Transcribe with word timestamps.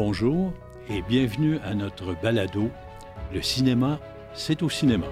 Bonjour 0.00 0.52
et 0.88 1.02
bienvenue 1.02 1.58
à 1.64 1.74
notre 1.74 2.14
balado 2.22 2.70
Le 3.32 3.42
cinéma, 3.42 3.98
c'est 4.32 4.62
au 4.62 4.68
cinéma. 4.68 5.08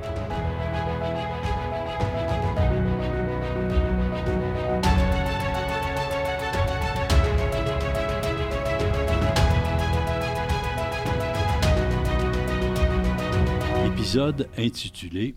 Épisode 13.86 14.48
intitulé 14.56 15.34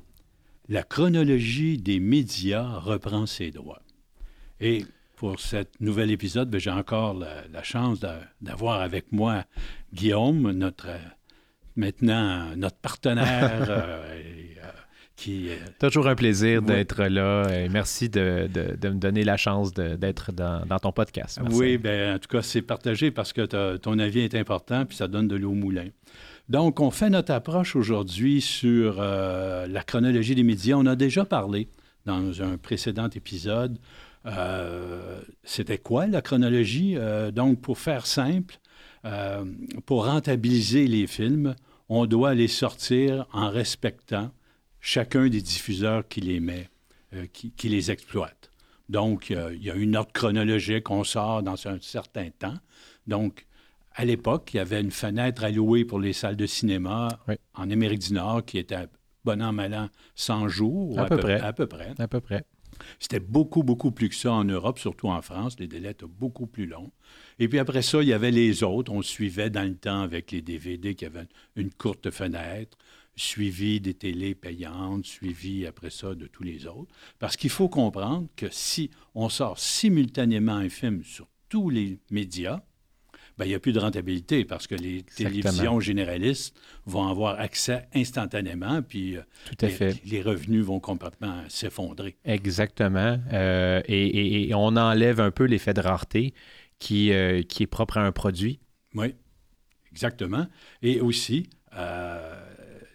La 0.67 0.83
chronologie 0.83 1.79
des 1.79 1.99
médias 1.99 2.77
reprend 2.77 3.25
ses 3.25 3.49
droits. 3.49 3.81
Et 4.59 4.85
pour 5.19 5.37
cet 5.41 5.81
nouvel 5.81 6.11
épisode, 6.11 6.49
ben, 6.49 6.61
j'ai 6.61 6.71
encore 6.71 7.13
la, 7.13 7.61
chance 7.61 7.99
d'avoir 8.39 8.79
avec 8.79 9.11
moi 9.11 9.43
Guillaume, 9.93 10.51
notre 10.51 10.87
maintenant 11.75 12.55
notre 12.55 12.77
partenaire. 12.77 13.65
euh, 13.69 14.15
qui, 15.17 15.49
Toujours 15.77 16.07
un 16.07 16.15
plaisir 16.15 16.61
d'être 16.61 17.03
là. 17.03 17.49
Et 17.49 17.67
merci 17.67 18.07
de, 18.07 18.47
me 18.81 18.93
donner 18.93 19.25
la 19.25 19.35
chance 19.35 19.73
d'être 19.73 20.31
dans, 20.31 20.79
ton 20.81 20.93
podcast. 20.93 21.41
Oui, 21.51 21.77
ben, 21.77 22.15
en 22.15 22.19
tout 22.19 22.29
cas, 22.29 22.41
c'est 22.41 22.61
partagé 22.61 23.11
parce 23.11 23.33
que 23.33 23.75
ton 23.75 23.99
avis 23.99 24.21
est 24.21 24.35
important 24.35 24.85
puis 24.85 24.95
ça 24.95 25.09
donne 25.09 25.27
de 25.27 25.35
l'eau 25.35 25.51
au 25.51 25.55
moulin. 25.55 25.87
Donc, 26.47 26.79
on 26.79 26.91
fait 26.91 27.09
notre 27.09 27.33
approche 27.33 27.75
aujourd'hui 27.75 28.39
sur 28.39 28.99
euh, 28.99 29.67
la 29.67 29.83
chronologie 29.83 30.33
des 30.33 30.43
médias. 30.43 30.77
On 30.77 30.85
a 30.85 30.95
déjà 30.95 31.25
parlé 31.25 31.67
dans 32.05 32.41
un 32.41 32.57
précédent 32.57 33.09
épisode 33.09 33.77
euh, 33.77 34.08
c'était 35.43 35.77
quoi 35.77 36.07
la 36.07 36.21
chronologie? 36.21 36.95
Euh, 36.97 37.31
donc, 37.31 37.61
pour 37.61 37.77
faire 37.77 38.05
simple, 38.05 38.59
euh, 39.05 39.45
pour 39.85 40.05
rentabiliser 40.05 40.87
les 40.87 41.07
films, 41.07 41.55
on 41.87 42.05
doit 42.05 42.33
les 42.33 42.47
sortir 42.47 43.27
en 43.33 43.49
respectant 43.49 44.31
chacun 44.79 45.27
des 45.27 45.41
diffuseurs 45.41 46.07
qui 46.07 46.21
les 46.21 46.39
met, 46.39 46.69
qui, 47.33 47.51
qui, 47.51 47.69
les 47.69 47.91
exploite. 47.91 48.51
Donc, 48.87 49.29
il 49.29 49.63
y 49.63 49.69
a 49.69 49.75
une 49.75 49.95
ordre 49.95 50.11
chronologique, 50.13 50.89
on 50.89 51.03
sort 51.03 51.43
dans 51.43 51.67
un 51.67 51.79
certain 51.81 52.29
temps. 52.29 52.57
Donc, 53.07 53.45
à 53.93 54.05
l'époque, 54.05 54.51
il 54.53 54.57
y 54.57 54.59
avait 54.59 54.79
une 54.79 54.91
fenêtre 54.91 55.43
allouée 55.43 55.83
pour 55.83 55.99
les 55.99 56.13
salles 56.13 56.37
de 56.37 56.45
cinéma 56.45 57.09
en 57.55 57.69
Amérique 57.69 57.99
du 57.99 58.13
Nord 58.13 58.45
qui 58.45 58.57
était 58.57 58.87
bon 59.25 59.41
an, 59.41 59.51
mal 59.51 59.73
an, 59.73 59.89
100 60.15 60.47
jours. 60.47 60.97
À, 60.99 61.05
peu, 61.05 61.17
près. 61.17 61.39
À 61.39 61.53
peu 61.53 61.67
près. 61.67 61.93
À 61.97 62.07
peu 62.07 62.21
près. 62.21 62.45
C'était 62.99 63.19
beaucoup, 63.19 63.63
beaucoup 63.63 63.91
plus 63.91 64.09
que 64.09 64.15
ça 64.15 64.31
en 64.31 64.43
Europe, 64.43 64.79
surtout 64.79 65.07
en 65.07 65.21
France. 65.21 65.59
Les 65.59 65.67
délais 65.67 65.91
étaient 65.91 66.05
beaucoup 66.05 66.47
plus 66.47 66.65
longs. 66.65 66.91
Et 67.39 67.47
puis 67.47 67.59
après 67.59 67.81
ça, 67.81 68.01
il 68.01 68.07
y 68.07 68.13
avait 68.13 68.31
les 68.31 68.63
autres. 68.63 68.91
On 68.91 69.01
suivait 69.01 69.49
dans 69.49 69.67
le 69.67 69.75
temps 69.75 70.01
avec 70.01 70.31
les 70.31 70.41
DVD 70.41 70.95
qui 70.95 71.05
avaient 71.05 71.27
une 71.55 71.71
courte 71.71 72.11
fenêtre, 72.11 72.77
suivi 73.15 73.81
des 73.81 73.93
télés 73.93 74.35
payantes, 74.35 75.05
suivi 75.05 75.65
après 75.65 75.89
ça 75.89 76.15
de 76.15 76.27
tous 76.27 76.43
les 76.43 76.65
autres. 76.67 76.93
Parce 77.19 77.37
qu'il 77.37 77.49
faut 77.49 77.69
comprendre 77.69 78.27
que 78.35 78.47
si 78.49 78.89
on 79.15 79.29
sort 79.29 79.59
simultanément 79.59 80.55
un 80.55 80.69
film 80.69 81.03
sur 81.03 81.27
tous 81.49 81.69
les 81.69 81.99
médias, 82.11 82.61
ben, 83.39 83.45
il 83.45 83.49
n'y 83.49 83.55
a 83.55 83.59
plus 83.59 83.71
de 83.71 83.79
rentabilité 83.79 84.43
parce 84.43 84.67
que 84.67 84.75
les 84.75 85.03
télévisions 85.03 85.79
généralistes 85.79 86.53
vont 86.85 87.07
avoir 87.07 87.39
accès 87.39 87.87
instantanément, 87.95 88.81
puis 88.81 89.15
euh, 89.15 89.21
Tout 89.45 89.65
à 89.65 89.67
les, 89.67 89.73
fait. 89.73 90.05
les 90.05 90.21
revenus 90.21 90.65
vont 90.65 90.81
complètement 90.81 91.43
s'effondrer. 91.47 92.17
Exactement. 92.25 93.17
Euh, 93.31 93.81
et, 93.87 94.51
on 94.53 94.75
enlève 94.75 95.21
un 95.21 95.31
peu 95.31 95.45
l'effet 95.45 95.73
de 95.73 95.79
rareté 95.79 96.33
qui, 96.79 97.13
euh, 97.13 97.41
qui 97.43 97.63
est 97.63 97.67
propre 97.67 97.97
à 97.97 98.01
un 98.01 98.11
produit. 98.11 98.59
Oui, 98.93 99.15
exactement. 99.89 100.45
Et 100.81 100.99
aussi, 100.99 101.49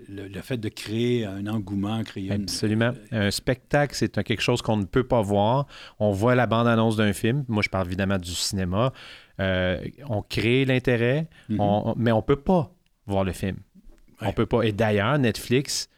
le, 0.09 0.41
fait 0.43 0.59
de 0.59 0.69
créer 0.69 1.25
un 1.25 1.47
engouement, 1.47 2.03
créer 2.03 2.31
Absolument. 2.31 2.93
Un 3.13 3.31
spectacle, 3.31 3.95
c'est 3.95 4.23
quelque 4.23 4.43
chose 4.43 4.61
qu'on 4.61 4.77
ne 4.77 4.85
peut 4.85 5.07
pas 5.07 5.23
voir. 5.23 5.67
On 5.99 6.13
voit 6.13 6.35
la 6.35 6.47
bande-annonce 6.47 6.97
d'un 6.97 7.15
film. 7.15 7.47
Moi, 7.49 7.63
je 7.63 7.71
parle 7.71 7.87
évidemment 7.87 8.19
du 8.19 8.33
cinéma. 8.33 8.93
Euh, 9.41 9.85
on 10.09 10.23
crée 10.23 10.65
l'intérêt, 10.65 11.29
mm-hmm. 11.51 11.95
mais 11.97 12.13
on 12.13 12.19
ne 12.19 12.23
peut 12.23 12.37
pas 12.37 12.73
voir 13.07 13.25
le 13.25 13.33
film. 13.33 13.57
On 14.21 14.33
peut 14.33 14.47
pas. 14.47 14.63
Et 14.63 14.73
d'ailleurs, 14.73 15.19
Netflix 15.19 15.89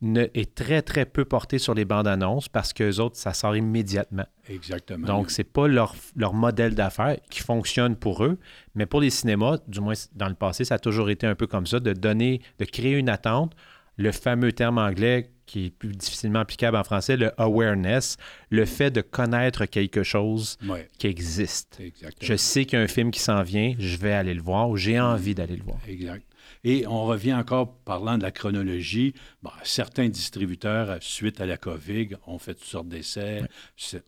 ne, 0.00 0.26
est 0.34 0.54
très, 0.54 0.82
très 0.82 1.04
peu 1.04 1.24
porté 1.24 1.58
sur 1.58 1.74
les 1.74 1.84
bandes 1.84 2.06
annonces 2.06 2.48
parce 2.48 2.72
qu'eux 2.72 2.98
autres, 3.00 3.16
ça 3.16 3.32
sort 3.32 3.56
immédiatement. 3.56 4.26
Exactement. 4.48 5.06
Donc, 5.06 5.30
c'est 5.30 5.44
pas 5.44 5.66
leur, 5.66 5.94
leur 6.16 6.34
modèle 6.34 6.74
d'affaires 6.74 7.16
qui 7.30 7.40
fonctionne 7.40 7.96
pour 7.96 8.24
eux, 8.24 8.38
mais 8.74 8.86
pour 8.86 9.00
les 9.00 9.10
cinémas, 9.10 9.58
du 9.66 9.80
moins 9.80 9.94
dans 10.14 10.28
le 10.28 10.34
passé, 10.34 10.64
ça 10.64 10.76
a 10.76 10.78
toujours 10.78 11.10
été 11.10 11.26
un 11.26 11.34
peu 11.34 11.46
comme 11.46 11.66
ça, 11.66 11.80
de 11.80 11.92
donner, 11.92 12.40
de 12.58 12.64
créer 12.64 12.92
une 12.92 13.08
attente. 13.08 13.54
Le 13.96 14.12
fameux 14.12 14.52
terme 14.52 14.78
anglais 14.78 15.30
qui 15.46 15.66
est 15.66 15.70
plus 15.70 15.92
difficilement 15.92 16.40
applicable 16.40 16.76
en 16.76 16.84
français, 16.84 17.16
le 17.16 17.32
awareness, 17.40 18.16
le 18.50 18.64
fait 18.64 18.90
de 18.90 19.00
connaître 19.00 19.64
quelque 19.66 20.02
chose 20.02 20.58
qui 20.98 21.06
existe. 21.06 21.78
Exactement. 21.80 22.28
Je 22.28 22.36
sais 22.36 22.64
qu'il 22.64 22.78
y 22.78 22.82
a 22.82 22.84
un 22.84 22.88
film 22.88 23.10
qui 23.10 23.20
s'en 23.20 23.42
vient, 23.42 23.74
je 23.78 23.96
vais 23.96 24.12
aller 24.12 24.34
le 24.34 24.42
voir 24.42 24.68
ou 24.68 24.76
j'ai 24.76 25.00
envie 25.00 25.34
d'aller 25.34 25.56
le 25.56 25.62
voir. 25.62 25.78
Exact. 25.88 26.24
Et 26.64 26.86
on 26.86 27.04
revient 27.04 27.34
encore 27.34 27.76
parlant 27.84 28.18
de 28.18 28.22
la 28.22 28.30
chronologie. 28.32 29.14
certains 29.62 30.08
distributeurs, 30.08 30.96
suite 31.00 31.40
à 31.40 31.46
la 31.46 31.56
COVID, 31.56 32.08
ont 32.26 32.38
fait 32.38 32.54
toutes 32.54 32.64
sortes 32.64 32.88
d'essais, 32.88 33.42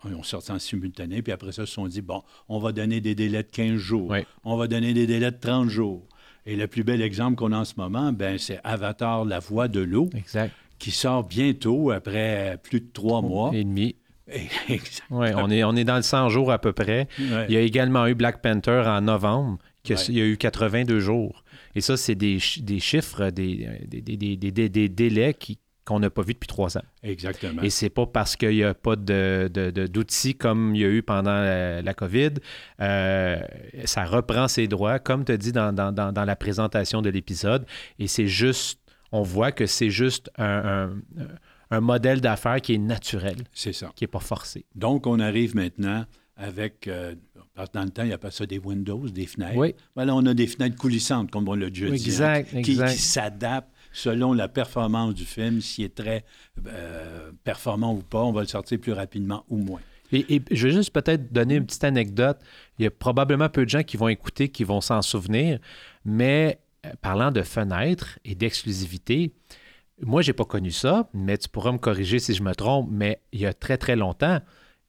ont 0.04 0.22
sorti 0.22 0.52
en 0.52 0.58
simultané, 0.58 1.22
puis 1.22 1.32
après 1.32 1.52
ça, 1.52 1.66
se 1.66 1.72
sont 1.72 1.86
dit, 1.86 2.02
bon, 2.02 2.22
on 2.48 2.58
va 2.58 2.72
donner 2.72 3.00
des 3.00 3.14
délais 3.14 3.42
de 3.42 3.50
15 3.50 3.76
jours, 3.76 4.14
on 4.44 4.56
va 4.56 4.66
donner 4.66 4.92
des 4.92 5.06
délais 5.06 5.30
de 5.30 5.38
30 5.38 5.68
jours. 5.68 6.06
Et 6.46 6.56
le 6.56 6.66
plus 6.66 6.82
bel 6.82 7.02
exemple 7.02 7.36
qu'on 7.36 7.52
a 7.52 7.58
en 7.58 7.64
ce 7.64 7.74
moment, 7.76 8.12
ben, 8.12 8.38
c'est 8.38 8.58
Avatar, 8.64 9.24
la 9.24 9.38
voix 9.38 9.68
de 9.68 9.80
l'eau. 9.80 10.08
Exact 10.14 10.52
qui 10.78 10.90
sort 10.90 11.24
bientôt, 11.24 11.90
après 11.90 12.58
plus 12.62 12.80
de 12.80 12.88
trois 12.92 13.22
mois. 13.22 13.50
Et 13.54 13.64
demi. 13.64 13.96
oui, 14.68 15.28
on 15.36 15.50
est, 15.50 15.64
on 15.64 15.74
est 15.74 15.84
dans 15.84 15.96
le 15.96 16.02
100 16.02 16.28
jours 16.28 16.52
à 16.52 16.58
peu 16.58 16.72
près. 16.72 17.08
Il 17.18 17.50
y 17.50 17.56
a 17.56 17.60
également 17.60 18.06
eu 18.06 18.14
Black 18.14 18.42
Panther 18.42 18.84
en 18.86 19.00
novembre, 19.00 19.58
qui 19.82 19.94
il 20.08 20.18
y 20.18 20.20
a 20.20 20.26
eu 20.26 20.36
82 20.36 21.00
jours. 21.00 21.44
Et 21.74 21.80
ça, 21.80 21.96
c'est 21.96 22.14
des, 22.14 22.38
des, 22.58 22.80
chiffres, 22.80 23.30
des, 23.30 23.68
des, 23.86 24.68
des 24.68 24.88
délais 24.88 25.34
qui, 25.34 25.58
qu'on 25.88 26.00
n'a 26.00 26.10
pas 26.10 26.20
vu 26.20 26.34
depuis 26.34 26.46
trois 26.46 26.76
ans. 26.76 26.82
Exactement. 27.02 27.62
Et 27.62 27.70
c'est 27.70 27.88
pas 27.88 28.04
parce 28.06 28.36
qu'il 28.36 28.50
n'y 28.50 28.62
a 28.62 28.74
pas 28.74 28.94
de, 28.94 29.48
d'outils 29.86 30.34
comme 30.34 30.74
il 30.74 30.82
y 30.82 30.84
a 30.84 30.88
eu 30.88 31.02
pendant 31.02 31.40
la, 31.40 31.94
COVID. 31.94 32.34
Euh, 32.80 33.40
ça 33.84 34.04
reprend 34.04 34.48
ses 34.48 34.68
droits, 34.68 34.98
comme 34.98 35.24
tu 35.24 35.32
as 35.32 35.38
dit 35.38 35.52
dans, 35.52 35.72
dans, 35.72 35.92
dans, 35.92 36.24
la 36.24 36.36
présentation 36.36 37.00
de 37.00 37.08
l'épisode. 37.08 37.64
Et 37.98 38.06
c'est 38.06 38.26
juste 38.26 38.80
on 39.12 39.22
voit 39.22 39.52
que 39.52 39.66
c'est 39.66 39.90
juste 39.90 40.30
un, 40.38 40.90
modèle 41.70 42.20
d'affaires 42.20 42.60
qui 42.60 42.74
est 42.74 42.78
naturel. 42.78 43.36
C'est 43.52 43.72
ça. 43.72 43.92
Qui 43.94 44.04
n'est 44.04 44.08
pas 44.08 44.20
forcé. 44.20 44.64
Donc, 44.74 45.06
on 45.06 45.20
arrive 45.20 45.54
maintenant 45.54 46.04
avec, 46.36 46.86
euh, 46.86 47.14
dans 47.72 47.82
le 47.82 47.90
temps, 47.90 48.02
il 48.04 48.08
n'y 48.08 48.12
a 48.12 48.18
pas 48.18 48.30
ça 48.30 48.46
des 48.46 48.58
Windows, 48.58 49.08
des 49.08 49.26
fenêtres. 49.26 49.56
Oui. 49.56 49.74
Voilà, 49.94 50.14
on 50.14 50.24
a 50.24 50.34
des 50.34 50.46
fenêtres 50.46 50.76
coulissantes, 50.76 51.30
comme 51.30 51.48
on 51.48 51.54
l'a 51.54 51.68
déjà 51.68 51.86
dit. 51.86 51.94
Exact, 51.94 52.54
hein, 52.54 52.62
qui, 52.62 52.76
s'adaptent 52.76 53.70
selon 53.92 54.32
la 54.32 54.48
performance 54.48 55.14
du 55.14 55.24
film. 55.24 55.60
S'il 55.60 55.84
est 55.84 55.94
très 55.94 56.24
euh, 56.66 57.32
performant 57.42 57.92
ou 57.92 58.02
pas, 58.02 58.22
on 58.22 58.32
va 58.32 58.42
le 58.42 58.46
sortir 58.46 58.78
plus 58.78 58.92
rapidement 58.92 59.44
ou 59.48 59.56
moins. 59.56 59.80
Et, 60.12 60.36
et, 60.36 60.42
je 60.50 60.68
vais 60.68 60.72
juste 60.72 60.92
peut-être 60.92 61.32
donner 61.32 61.56
une 61.56 61.66
petite 61.66 61.84
anecdote. 61.84 62.38
Il 62.78 62.84
y 62.84 62.86
a 62.86 62.90
probablement 62.90 63.48
peu 63.48 63.64
de 63.64 63.70
gens 63.70 63.82
qui 63.82 63.96
vont 63.96 64.08
écouter, 64.08 64.48
qui 64.48 64.64
vont 64.64 64.80
s'en 64.80 65.02
souvenir, 65.02 65.58
mais 66.04 66.60
parlant 67.00 67.30
de 67.30 67.42
fenêtres 67.42 68.18
et 68.24 68.34
d'exclusivité, 68.34 69.32
moi, 70.00 70.22
je 70.22 70.30
n'ai 70.30 70.32
pas 70.32 70.44
connu 70.44 70.70
ça, 70.70 71.08
mais 71.12 71.38
tu 71.38 71.48
pourras 71.48 71.72
me 71.72 71.78
corriger 71.78 72.18
si 72.18 72.34
je 72.34 72.42
me 72.42 72.54
trompe, 72.54 72.88
mais 72.90 73.20
il 73.32 73.40
y 73.40 73.46
a 73.46 73.52
très, 73.52 73.78
très 73.78 73.96
longtemps, 73.96 74.40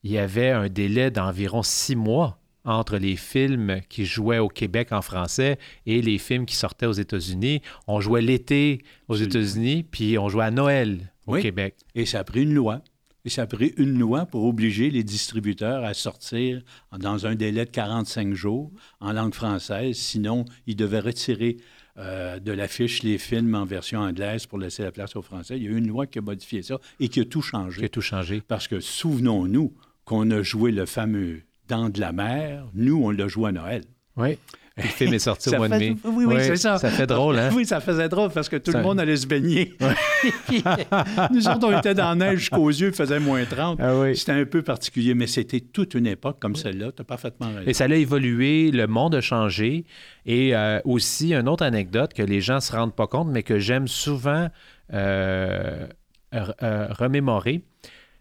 il 0.04 0.12
y 0.12 0.18
avait 0.18 0.52
un 0.52 0.70
délai 0.70 1.12
d'environ 1.12 1.64
six 1.64 1.96
mois 1.96 2.40
entre 2.64 2.98
les 2.98 3.16
films 3.16 3.82
qui 3.90 4.06
jouaient 4.06 4.38
au 4.38 4.50
Québec 4.50 4.92
en 4.92 5.02
français 5.02 5.58
et 5.86 6.02
les 6.02 6.18
films 6.18 6.46
qui 6.46 6.56
sortaient 6.56 6.86
aux 6.86 6.94
États-Unis. 6.94 7.62
On 7.88 8.00
jouait 8.00 8.22
l'été 8.22 8.84
aux 9.08 9.16
États-Unis, 9.16 9.84
puis 9.84 10.18
on 10.18 10.30
jouait 10.30 10.46
à 10.46 10.52
Noël 10.52 11.12
au 11.26 11.36
Québec. 11.36 11.76
Et 11.96 12.06
ça 12.06 12.20
a 12.20 12.24
pris 12.24 12.44
une 12.44 12.54
loi. 12.54 12.82
Et 13.26 13.30
ça 13.30 13.42
a 13.42 13.48
pris 13.48 13.74
une 13.78 14.00
loi 14.00 14.26
pour 14.26 14.46
obliger 14.46 14.90
les 14.90 15.04
distributeurs 15.04 15.84
à 15.84 15.94
sortir 15.94 16.62
dans 16.98 17.26
un 17.26 17.36
délai 17.36 17.66
de 17.66 17.70
45 17.70 18.34
jours 18.34 18.72
en 19.02 19.12
langue 19.12 19.34
française. 19.34 19.98
Sinon, 19.98 20.46
ils 20.68 20.76
devaient 20.76 21.02
retirer 21.02 21.58
euh, 22.00 22.40
de 22.40 22.52
l'affiche 22.52 23.04
les 23.04 23.18
films 23.18 23.56
en 23.56 23.66
version 23.66 24.00
anglaise 24.00 24.46
pour 24.46 24.58
laisser 24.58 24.84
la 24.84 24.92
place 24.92 25.16
aux 25.16 25.22
Français. 25.22 25.58
Il 25.58 25.64
y 25.64 25.68
a 25.68 25.72
eu 25.72 25.78
une 25.78 25.88
loi 25.88 26.08
qui 26.08 26.20
a 26.20 26.22
modifié 26.22 26.62
ça 26.62 26.80
et 27.00 27.10
qui 27.10 27.20
a 27.20 27.26
tout 27.26 27.42
changé. 27.42 27.80
Qui 27.80 27.86
a 27.86 27.90
tout 27.90 28.02
changé. 28.02 28.42
Parce 28.48 28.68
que 28.68 28.80
souvenons-nous 28.80 29.74
qu'on 30.06 30.32
a 30.32 30.42
joué 30.42 30.72
le 30.72 30.86
fameux 30.86 31.42
Dans 31.68 31.90
de 31.90 32.00
la 32.00 32.12
mer. 32.12 32.66
Nous, 32.74 32.96
on 33.04 33.12
l'a 33.12 33.28
joué 33.28 33.50
à 33.50 33.52
Noël. 33.52 33.84
Oui. 34.16 34.38
Le 34.84 34.90
film 34.90 35.14
est 35.14 35.20
sorti 35.20 35.50
au 35.50 35.58
mois 35.58 35.70
de 35.70 35.76
mai. 35.76 35.96
Oui, 36.04 36.26
oui, 36.26 36.36
c'est 36.40 36.56
ça. 36.56 36.78
Ça 36.78 36.90
fait 36.90 37.08
drôle, 37.08 37.38
hein? 37.38 37.50
Oui, 37.54 37.66
ça 37.66 37.80
faisait 37.80 38.10
drôle 38.10 38.30
parce 38.32 38.50
que 38.50 38.56
tout 38.56 38.72
Ça- 38.72 38.78
le 38.80 38.84
monde 38.84 39.00
allait 39.00 39.18
se 39.18 39.28
baigner. 39.28 39.74
Nous 41.32 41.48
autres, 41.48 41.68
on 41.68 41.78
était 41.78 41.94
dans 41.94 42.10
la 42.10 42.16
neige 42.16 42.40
jusqu'aux 42.40 42.70
yeux, 42.70 42.88
il 42.90 42.94
faisait 42.94 43.20
moins 43.20 43.44
30. 43.46 43.80
Ah 43.82 43.96
oui. 43.98 44.16
C'était 44.16 44.32
un 44.34 44.46
peu 44.46 44.62
particulier, 44.62 45.14
mais 45.14 45.28
c'était 45.28 45.60
toute 45.60 45.94
une 45.94 46.08
époque 46.08 46.40
comme 46.40 46.56
celle-là. 46.56 46.92
Tu 46.96 47.02
as 47.02 47.06
parfaitement 47.06 47.48
raison. 47.48 47.64
Et 47.68 47.74
ça 47.74 47.86
a 47.86 47.88
évolué, 47.94 48.72
le 48.72 48.88
monde 48.88 49.16
a 49.16 49.22
changé. 49.22 49.86
Et 50.26 50.56
euh, 50.56 50.80
aussi, 50.86 51.34
une 51.34 51.48
autre 51.48 51.64
anecdote 51.64 52.14
que 52.14 52.24
les 52.24 52.42
gens 52.42 52.56
ne 52.56 52.60
se 52.60 52.72
rendent 52.72 52.96
pas 52.96 53.08
compte, 53.08 53.28
mais 53.30 53.44
que 53.44 53.60
j'aime 53.60 53.88
souvent 53.88 54.50
euh, 54.94 55.88
euh, 56.34 56.88
remémorer, 56.92 57.64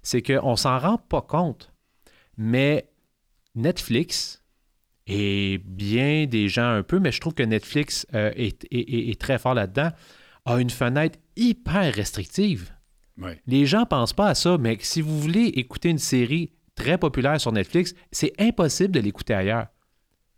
c'est 0.02 0.22
qu'on 0.22 0.52
ne 0.52 0.56
s'en 0.56 0.78
rend 0.78 0.99
pas 0.99 1.22
compte. 1.22 1.72
Mais 2.37 2.88
Netflix, 3.55 4.43
et 5.08 5.58
bien 5.64 6.26
des 6.26 6.49
gens 6.49 6.69
un 6.70 6.82
peu, 6.82 6.99
mais 7.00 7.10
je 7.12 7.20
trouve 7.20 7.34
que 7.34 7.43
Netflix 7.43 8.06
euh, 8.14 8.31
est, 8.37 8.64
est- 8.70 8.78
est- 8.78 9.10
est 9.10 9.20
très 9.20 9.38
fort 9.38 9.55
là-dedans, 9.55 9.90
a 10.44 10.60
une 10.60 10.70
fenêtre 10.70 11.19
hyper 11.37 11.93
restrictive. 11.94 12.72
Les 13.49 13.66
gens 13.66 13.84
pensent 13.84 14.12
pas 14.12 14.28
à 14.28 14.34
ça, 14.37 14.58
mais 14.58 14.76
si 14.81 15.00
vous 15.00 15.19
voulez 15.20 15.46
écouter 15.56 15.88
une 15.88 15.99
série 15.99 16.52
très 16.76 16.99
populaire 16.99 17.40
sur 17.40 17.50
Netflix, 17.50 17.94
c'est 18.12 18.32
impossible 18.40 18.93
de 18.94 19.00
l'écouter 19.00 19.34
ailleurs. 19.34 19.66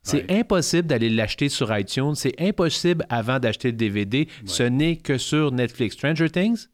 C'est 0.03 0.31
Ouais. 0.31 0.41
impossible 0.41 0.89
d'aller 0.89 1.11
l'acheter 1.11 1.51
sur 1.51 1.77
iTunes. 1.77 2.15
C'est 2.15 2.41
impossible 2.41 3.05
avant 3.11 3.39
d'acheter 3.39 3.69
le 3.71 3.77
DVD. 3.77 4.29
Ce 4.47 4.63
n'est 4.63 4.97
que 4.97 5.19
sur 5.19 5.53
Netflix. 5.53 5.95
Stranger 5.95 6.31
Things? 6.31 6.69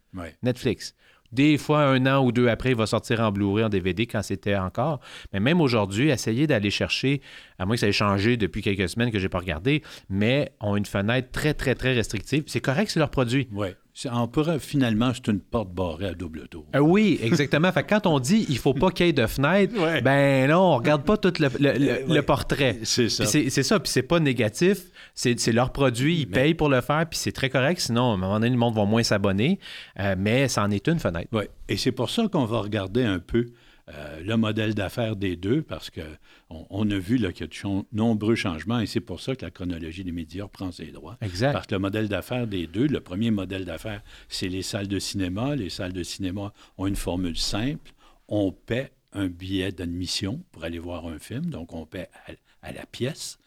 Netflix. 0.44 0.94
Des 1.32 1.58
fois, 1.58 1.82
un 1.84 2.06
an 2.06 2.24
ou 2.24 2.32
deux 2.32 2.48
après, 2.48 2.70
il 2.70 2.76
va 2.76 2.86
sortir 2.86 3.20
en 3.20 3.32
Blu-ray, 3.32 3.64
en 3.64 3.68
DVD, 3.68 4.06
quand 4.06 4.22
c'était 4.22 4.56
encore. 4.56 5.00
Mais 5.32 5.40
même 5.40 5.60
aujourd'hui, 5.60 6.10
essayez 6.10 6.46
d'aller 6.46 6.70
chercher, 6.70 7.20
à 7.58 7.66
moins 7.66 7.76
que 7.76 7.80
ça 7.80 7.88
ait 7.88 7.92
changé 7.92 8.36
depuis 8.36 8.62
quelques 8.62 8.88
semaines 8.88 9.10
que 9.10 9.18
je 9.18 9.24
n'ai 9.24 9.28
pas 9.28 9.38
regardé, 9.38 9.82
mais 10.08 10.52
ont 10.60 10.76
une 10.76 10.86
fenêtre 10.86 11.30
très, 11.32 11.54
très, 11.54 11.74
très 11.74 11.94
restrictive. 11.94 12.44
C'est 12.46 12.60
correct, 12.60 12.90
c'est 12.90 13.00
leur 13.00 13.10
produit. 13.10 13.48
Oui. 13.52 13.68
C'est- 13.98 14.10
On 14.12 14.28
pourrait, 14.28 14.58
finalement, 14.58 15.12
c'est 15.14 15.28
une 15.28 15.40
porte 15.40 15.72
barrée 15.72 16.08
à 16.08 16.12
double 16.12 16.48
tour. 16.48 16.66
Euh, 16.76 16.80
oui, 16.80 17.18
exactement. 17.22 17.72
fait 17.72 17.82
que 17.82 17.88
quand 17.88 18.06
on 18.06 18.20
dit 18.20 18.44
il 18.50 18.58
faut 18.58 18.74
pas 18.74 18.90
qu'il 18.90 19.06
y 19.06 19.08
ait 19.08 19.12
de 19.14 19.26
fenêtre, 19.26 19.72
Ouais. 19.82 20.02
ben 20.02 20.50
non, 20.50 20.58
on 20.74 20.76
regarde 20.76 21.02
pas 21.02 21.16
tout 21.16 21.32
le, 21.38 21.48
le- 21.58 21.78
le- 21.78 22.04
le 22.06 22.12
ouais. 22.12 22.20
portrait. 22.22 22.78
C'est 22.82 23.08
ça. 23.08 23.24
C'est 23.24 23.48
ça, 23.62 23.80
puis 23.80 23.90
c'est 23.90 24.02
pas 24.02 24.20
négatif. 24.20 24.80
C'est 25.14 25.40
c'est 25.40 25.52
leur 25.52 25.72
produit, 25.72 26.20
ils 26.20 26.26
Mais- 26.28 26.34
payent 26.42 26.54
pour 26.54 26.68
le 26.68 26.82
faire, 26.82 27.06
puis 27.08 27.18
c'est 27.18 27.32
très 27.32 27.48
correct. 27.48 27.80
Sinon, 27.80 28.10
à 28.10 28.14
un 28.14 28.16
moment 28.18 28.34
donné, 28.38 28.50
le 28.50 28.58
monde 28.58 28.74
va 28.74 28.84
moins 28.84 29.02
s'abonner. 29.02 29.58
Euh, 29.98 30.14
mais 30.18 30.48
ça 30.48 30.62
en 30.62 30.70
est 30.70 30.86
une 30.88 30.98
fenêtre. 30.98 31.28
Oui. 31.32 31.44
Et 31.70 31.78
c'est 31.78 31.92
pour 31.92 32.10
ça 32.10 32.28
qu'on 32.30 32.44
va 32.44 32.60
regarder 32.60 33.02
un 33.02 33.18
peu 33.18 33.46
euh, 33.88 34.20
le 34.20 34.36
modèle 34.36 34.74
d'affaires 34.74 35.14
des 35.14 35.36
deux, 35.36 35.62
parce 35.62 35.90
qu'on 35.90 36.66
on 36.70 36.90
a 36.90 36.98
vu 36.98 37.16
qu'il 37.16 37.40
y 37.40 37.44
a 37.44 37.46
de 37.46 37.84
nombreux 37.92 38.34
changements, 38.34 38.80
et 38.80 38.86
c'est 38.86 39.00
pour 39.00 39.20
ça 39.20 39.36
que 39.36 39.44
la 39.44 39.50
chronologie 39.50 40.02
des 40.02 40.12
médias 40.12 40.48
prend 40.48 40.72
ses 40.72 40.86
droits. 40.86 41.16
Exact. 41.20 41.52
Parce 41.52 41.66
que 41.68 41.74
le 41.76 41.80
modèle 41.80 42.08
d'affaires 42.08 42.46
des 42.46 42.66
deux, 42.66 42.88
le 42.88 43.00
premier 43.00 43.30
modèle 43.30 43.64
d'affaires, 43.64 44.02
c'est 44.28 44.48
les 44.48 44.62
salles 44.62 44.88
de 44.88 44.98
cinéma. 44.98 45.54
Les 45.54 45.70
salles 45.70 45.92
de 45.92 46.02
cinéma 46.02 46.52
ont 46.78 46.86
une 46.86 46.96
formule 46.96 47.36
simple. 47.36 47.92
On 48.28 48.50
paie 48.50 48.90
un 49.12 49.28
billet 49.28 49.70
d'admission 49.70 50.42
pour 50.50 50.64
aller 50.64 50.80
voir 50.80 51.06
un 51.06 51.18
film, 51.18 51.46
donc 51.46 51.72
on 51.72 51.86
paie 51.86 52.08
à, 52.26 52.68
à 52.68 52.72
la 52.72 52.86
pièce 52.86 53.38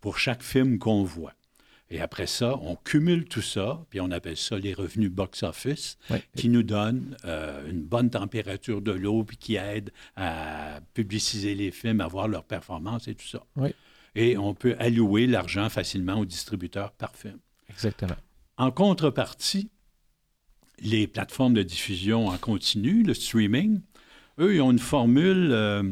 pour 0.00 0.18
chaque 0.18 0.42
film 0.42 0.78
qu'on 0.78 1.02
voit. 1.02 1.34
Et 1.92 2.00
après 2.00 2.26
ça, 2.26 2.56
on 2.62 2.76
cumule 2.76 3.24
tout 3.24 3.42
ça, 3.42 3.84
puis 3.90 4.00
on 4.00 4.10
appelle 4.12 4.36
ça 4.36 4.56
les 4.56 4.74
revenus 4.74 5.10
box-office, 5.10 5.98
qui 6.36 6.48
nous 6.48 6.62
donnent 6.62 7.16
euh, 7.24 7.68
une 7.68 7.82
bonne 7.82 8.10
température 8.10 8.80
de 8.80 8.92
l'eau, 8.92 9.24
puis 9.24 9.36
qui 9.36 9.56
aident 9.56 9.90
à 10.14 10.80
publiciser 10.94 11.54
les 11.56 11.72
films, 11.72 12.00
à 12.00 12.06
voir 12.06 12.28
leur 12.28 12.44
performance 12.44 13.08
et 13.08 13.14
tout 13.14 13.26
ça. 13.26 13.44
Et 14.14 14.38
on 14.38 14.54
peut 14.54 14.76
allouer 14.78 15.26
l'argent 15.26 15.68
facilement 15.68 16.14
aux 16.14 16.24
distributeurs 16.24 16.92
par 16.92 17.16
film. 17.16 17.38
Exactement. 17.68 18.16
En 18.56 18.70
contrepartie, 18.70 19.70
les 20.80 21.06
plateformes 21.06 21.54
de 21.54 21.62
diffusion 21.62 22.28
en 22.28 22.38
continu, 22.38 23.02
le 23.02 23.14
streaming, 23.14 23.80
eux, 24.38 24.54
ils 24.54 24.60
ont 24.60 24.70
une 24.70 24.78
formule 24.78 25.50
euh, 25.52 25.82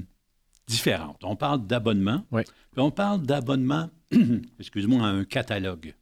différente. 0.67 1.23
On 1.25 1.37
parle 1.37 1.67
d'abonnement, 1.67 2.25
puis 2.31 2.45
on 2.77 2.91
parle 2.91 3.23
d'abonnement, 3.23 3.91
excuse-moi, 4.59 5.03
à 5.03 5.11
un 5.11 5.25
catalogue, 5.25 5.95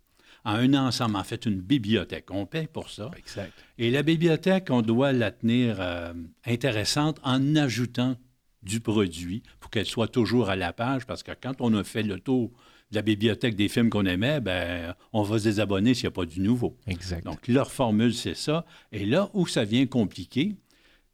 à 0.44 0.56
un 0.56 0.74
ensemble, 0.74 1.16
en 1.16 1.24
fait, 1.24 1.46
une 1.46 1.60
bibliothèque. 1.60 2.30
On 2.30 2.46
paye 2.46 2.66
pour 2.66 2.90
ça. 2.90 3.10
Exact. 3.16 3.52
Et 3.78 3.90
la 3.90 4.02
bibliothèque, 4.02 4.68
on 4.70 4.82
doit 4.82 5.12
la 5.12 5.30
tenir 5.30 5.76
euh, 5.80 6.12
intéressante 6.44 7.18
en 7.22 7.56
ajoutant 7.56 8.16
du 8.62 8.80
produit 8.80 9.42
pour 9.60 9.70
qu'elle 9.70 9.86
soit 9.86 10.08
toujours 10.08 10.50
à 10.50 10.56
la 10.56 10.72
page, 10.72 11.06
parce 11.06 11.22
que 11.22 11.32
quand 11.40 11.54
on 11.60 11.74
a 11.74 11.84
fait 11.84 12.02
le 12.02 12.18
tour 12.18 12.50
de 12.90 12.96
la 12.96 13.02
bibliothèque 13.02 13.56
des 13.56 13.68
films 13.68 13.90
qu'on 13.90 14.06
aimait, 14.06 14.40
ben, 14.40 14.94
on 15.12 15.22
va 15.22 15.38
se 15.38 15.44
désabonner 15.44 15.94
s'il 15.94 16.04
n'y 16.04 16.08
a 16.08 16.12
pas 16.12 16.26
du 16.26 16.40
nouveau. 16.40 16.76
Exact. 16.86 17.24
Donc, 17.24 17.48
leur 17.48 17.70
formule, 17.70 18.14
c'est 18.14 18.36
ça. 18.36 18.64
Et 18.92 19.06
là 19.06 19.30
où 19.34 19.46
ça 19.46 19.64
vient 19.64 19.86
compliqué, 19.86 20.56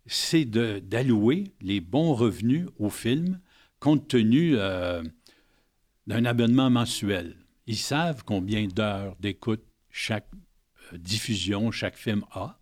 c'est 0.06 0.44
d'allouer 0.44 1.44
les 1.60 1.80
bons 1.80 2.14
revenus 2.14 2.66
aux 2.78 2.90
films 2.90 3.38
compte 3.78 4.06
tenu 4.06 4.54
euh, 4.56 5.02
d'un 6.06 6.24
abonnement 6.24 6.70
mensuel. 6.70 7.36
Ils 7.66 7.76
savent 7.76 8.22
combien 8.24 8.66
d'heures 8.66 9.16
d'écoute 9.20 9.62
chaque 9.90 10.28
euh, 10.92 10.98
diffusion, 10.98 11.70
chaque 11.70 11.96
film 11.96 12.24
a. 12.32 12.58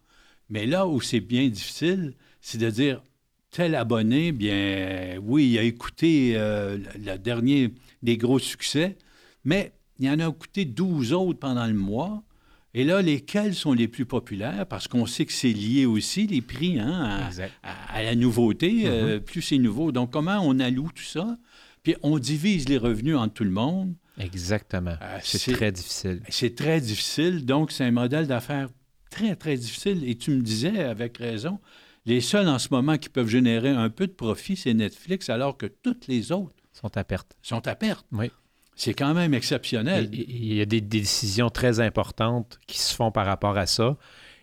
Mais 0.49 0.67
là 0.67 0.87
où 0.87 1.01
c'est 1.01 1.21
bien 1.21 1.49
difficile, 1.49 2.15
c'est 2.41 2.59
de 2.59 2.69
dire 2.71 3.03
tel 3.51 3.75
abonné, 3.75 4.33
bien 4.33 5.19
oui, 5.23 5.51
il 5.53 5.59
a 5.59 5.63
écouté 5.63 6.33
euh, 6.37 6.79
le 6.99 7.17
dernier 7.19 7.73
des 8.03 8.17
gros 8.17 8.39
succès, 8.39 8.97
mais 9.45 9.73
il 9.99 10.09
en 10.09 10.19
a 10.19 10.29
écouté 10.29 10.65
12 10.65 11.13
autres 11.13 11.39
pendant 11.39 11.67
le 11.67 11.75
mois. 11.75 12.23
Et 12.73 12.85
là, 12.85 13.03
lesquels 13.03 13.55
sont 13.57 13.73
les 13.73 13.89
plus 13.89 14.07
populaires? 14.07 14.65
Parce 14.67 14.87
qu'on 14.87 15.05
sait 15.05 15.27
que 15.27 15.33
c'est 15.33 15.53
lié 15.53 15.87
aussi, 15.87 16.29
les 16.29 16.41
prix, 16.41 16.79
hein, 16.79 17.01
à, 17.23 17.27
Exact. 17.27 17.53
à- 17.65 17.95
à 17.95 18.03
la 18.05 18.15
nouveauté. 18.15 18.83
euh, 18.87 19.19
plus 19.19 19.43
c'est 19.43 19.59
nouveau. 19.59 19.91
Donc, 19.91 20.13
comment 20.13 20.39
on 20.41 20.61
alloue 20.61 20.91
tout 20.95 21.03
ça? 21.03 21.37
Puis 21.83 21.97
on 22.03 22.19
divise 22.19 22.69
les 22.69 22.79
revenus 22.79 23.17
entre 23.17 23.35
tout 23.35 23.45
le 23.45 23.51
monde. 23.51 23.95
Exactement. 24.19 24.97
Ah, 25.01 25.19
c'est 25.23 25.53
très 25.53 25.73
difficile. 25.73 26.23
C'est 26.29 26.55
très 26.55 26.81
difficile. 26.81 27.47
Donc, 27.47 27.73
c'est 27.73 27.85
un 27.85 27.91
modèle 27.91 28.27
d'affaires 28.27 28.69
très, 29.11 29.35
très 29.37 29.57
difficile. 29.57 30.07
Et 30.09 30.17
tu 30.17 30.31
me 30.33 30.43
disais, 30.43 30.81
avec 30.81 31.17
raison, 31.19 31.59
les 32.05 32.21
seuls 32.21 32.49
en 32.49 32.59
ce 32.59 32.69
moment 32.71 32.99
qui 32.99 33.09
peuvent 33.09 33.29
générer 33.29 33.71
un 33.71 33.89
peu 33.89 34.07
de 34.07 34.13
profit, 34.13 34.57
c'est 34.57 34.75
Netflix, 34.75 35.31
alors 35.31 35.57
que 35.57 35.67
toutes 35.67 36.07
les 36.07 36.33
autres 36.33 36.55
sont 36.73 36.95
à 36.97 37.05
perte. 37.05 37.35
sont 37.43 37.67
à 37.67 37.75
perte. 37.75 38.05
Oui. 38.13 38.31
C'est 38.77 38.95
quand 38.95 39.13
même 39.15 39.35
exceptionnel. 39.35 40.09
Il 40.13 40.55
y 40.55 40.61
a 40.61 40.67
des 40.67 40.81
décisions 40.81 41.51
très 41.51 41.81
importantes 41.81 42.59
qui 42.67 42.79
se 42.79 42.95
font 42.95 43.11
par 43.11 43.27
rapport 43.27 43.57
à 43.59 43.67
ça. 43.67 43.97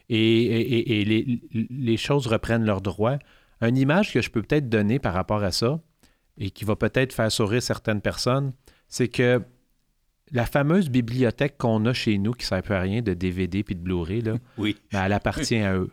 Et, 0.09 0.17
et- 0.17 1.01
et 1.01 1.05
les, 1.05 1.41
les 1.69 1.97
choses 1.97 2.27
reprennent 2.27 2.63
leur 2.65 2.81
droit. 2.81 3.17
Une 3.61 3.77
image 3.77 4.13
que 4.13 4.21
je 4.21 4.29
peux 4.29 4.41
peut-être 4.43 4.69
donner 4.69 4.99
par 4.99 5.13
rapport 5.13 5.43
à 5.43 5.51
ça, 5.51 5.79
et 6.37 6.49
qui 6.51 6.65
va 6.65 6.75
peut-être 6.75 7.13
faire 7.13 7.31
sourire 7.31 7.61
certaines 7.61 8.01
personnes, 8.01 8.53
c'est 8.87 9.07
que 9.07 9.41
la 10.31 10.45
fameuse 10.45 10.89
bibliothèque 10.89 11.57
qu'on 11.57 11.85
a 11.85 11.93
chez 11.93 12.17
nous, 12.17 12.33
qui 12.33 12.43
ne 12.43 12.47
sert 12.47 12.61
plus 12.63 12.73
à 12.75 12.81
rien, 12.81 13.01
de 13.01 13.13
DVD 13.13 13.63
puis 13.63 13.75
de 13.75 13.79
Blu-ray, 13.81 14.21
là, 14.21 14.33
Oui. 14.57 14.75
ben, 14.91 15.05
elle 15.05 15.13
appartient 15.13 15.57
à 15.57 15.75
eux. 15.77 15.89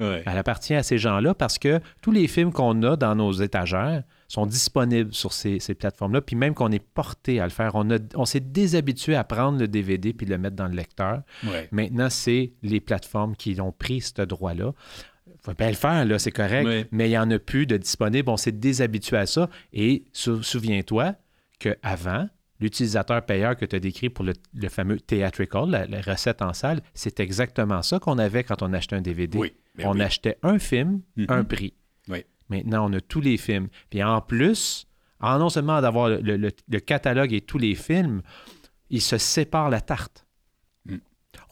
Ouais. 0.00 0.22
Elle 0.26 0.38
appartient 0.38 0.74
à 0.74 0.84
ces 0.84 0.96
gens-là 0.96 1.34
parce 1.34 1.58
que 1.58 1.80
tous 2.00 2.12
les 2.12 2.28
films 2.28 2.52
qu'on 2.52 2.80
a 2.84 2.94
dans 2.96 3.16
nos 3.16 3.32
étagères 3.32 4.04
sont 4.28 4.46
disponibles 4.46 5.12
sur 5.12 5.32
ces, 5.32 5.58
ces 5.58 5.74
plateformes-là, 5.74 6.20
puis 6.20 6.36
même 6.36 6.54
qu'on 6.54 6.70
est 6.70 6.78
porté 6.84 7.40
à 7.40 7.44
le 7.44 7.50
faire. 7.50 7.74
On, 7.74 7.90
a- 7.90 7.98
on 8.14 8.24
s'est 8.24 8.38
déshabitué 8.38 9.16
à 9.16 9.24
prendre 9.24 9.58
le 9.58 9.66
DVD 9.66 10.12
puis 10.12 10.24
le 10.24 10.38
mettre 10.38 10.54
dans 10.54 10.68
le 10.68 10.76
lecteur. 10.76 11.22
Ouais. 11.44 11.68
Maintenant, 11.72 12.10
c'est 12.10 12.52
les 12.62 12.78
plateformes 12.80 13.34
qui 13.34 13.60
ont 13.60 13.72
pris 13.72 14.00
ce 14.00 14.22
droit-là. 14.22 14.72
Il 15.40 15.44
faut 15.44 15.54
bien 15.54 15.68
le 15.68 15.74
faire, 15.74 16.04
là, 16.04 16.18
c'est 16.18 16.30
correct, 16.32 16.66
Oui. 16.66 16.84
mais 16.90 17.06
il 17.06 17.10
n'y 17.10 17.18
en 17.18 17.30
a 17.30 17.38
plus 17.38 17.66
de 17.66 17.76
disponible. 17.76 18.28
On 18.30 18.36
s'est 18.36 18.52
déshabitué 18.52 19.16
à 19.16 19.26
ça. 19.26 19.48
Et 19.72 20.04
sou- 20.12 20.42
souviens-toi 20.42 21.14
qu'avant, 21.58 22.28
l'utilisateur 22.60 23.24
payeur 23.24 23.56
que 23.56 23.64
tu 23.64 23.76
as 23.76 23.80
décrit 23.80 24.10
pour 24.10 24.24
le, 24.24 24.32
le 24.54 24.68
fameux 24.68 24.98
theatrical, 25.00 25.70
la, 25.70 25.86
la 25.86 26.00
recette 26.00 26.42
en 26.42 26.52
salle, 26.52 26.80
c'est 26.94 27.20
exactement 27.20 27.82
ça 27.82 27.98
qu'on 27.98 28.18
avait 28.18 28.42
quand 28.44 28.62
on 28.62 28.72
achetait 28.72 28.96
un 28.96 29.00
DVD. 29.00 29.38
Oui. 29.38 29.52
Ben 29.76 29.86
on 29.86 29.92
oui. 29.94 30.02
achetait 30.02 30.38
un 30.42 30.58
film, 30.58 31.00
Mhm. 31.16 31.26
un 31.28 31.44
prix. 31.44 31.72
Oui. 32.08 32.24
Maintenant, 32.48 32.90
on 32.90 32.92
a 32.94 33.00
tous 33.00 33.20
les 33.20 33.36
films. 33.36 33.68
Puis 33.90 34.02
en 34.02 34.20
plus, 34.20 34.86
en 35.20 35.38
non 35.38 35.48
seulement 35.50 35.80
d'avoir 35.80 36.08
le, 36.08 36.18
le- 36.36 36.50
le 36.68 36.80
catalogue 36.80 37.32
et 37.32 37.40
tous 37.40 37.58
les 37.58 37.74
films, 37.74 38.22
ils 38.90 39.02
se 39.02 39.18
séparent 39.18 39.70
la 39.70 39.80
tarte. 39.80 40.26
Mm. 40.86 40.96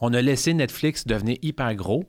On 0.01 0.13
a 0.13 0.21
laissé 0.21 0.53
Netflix 0.53 1.05
devenir 1.07 1.37
hyper 1.41 1.73
gros. 1.75 2.03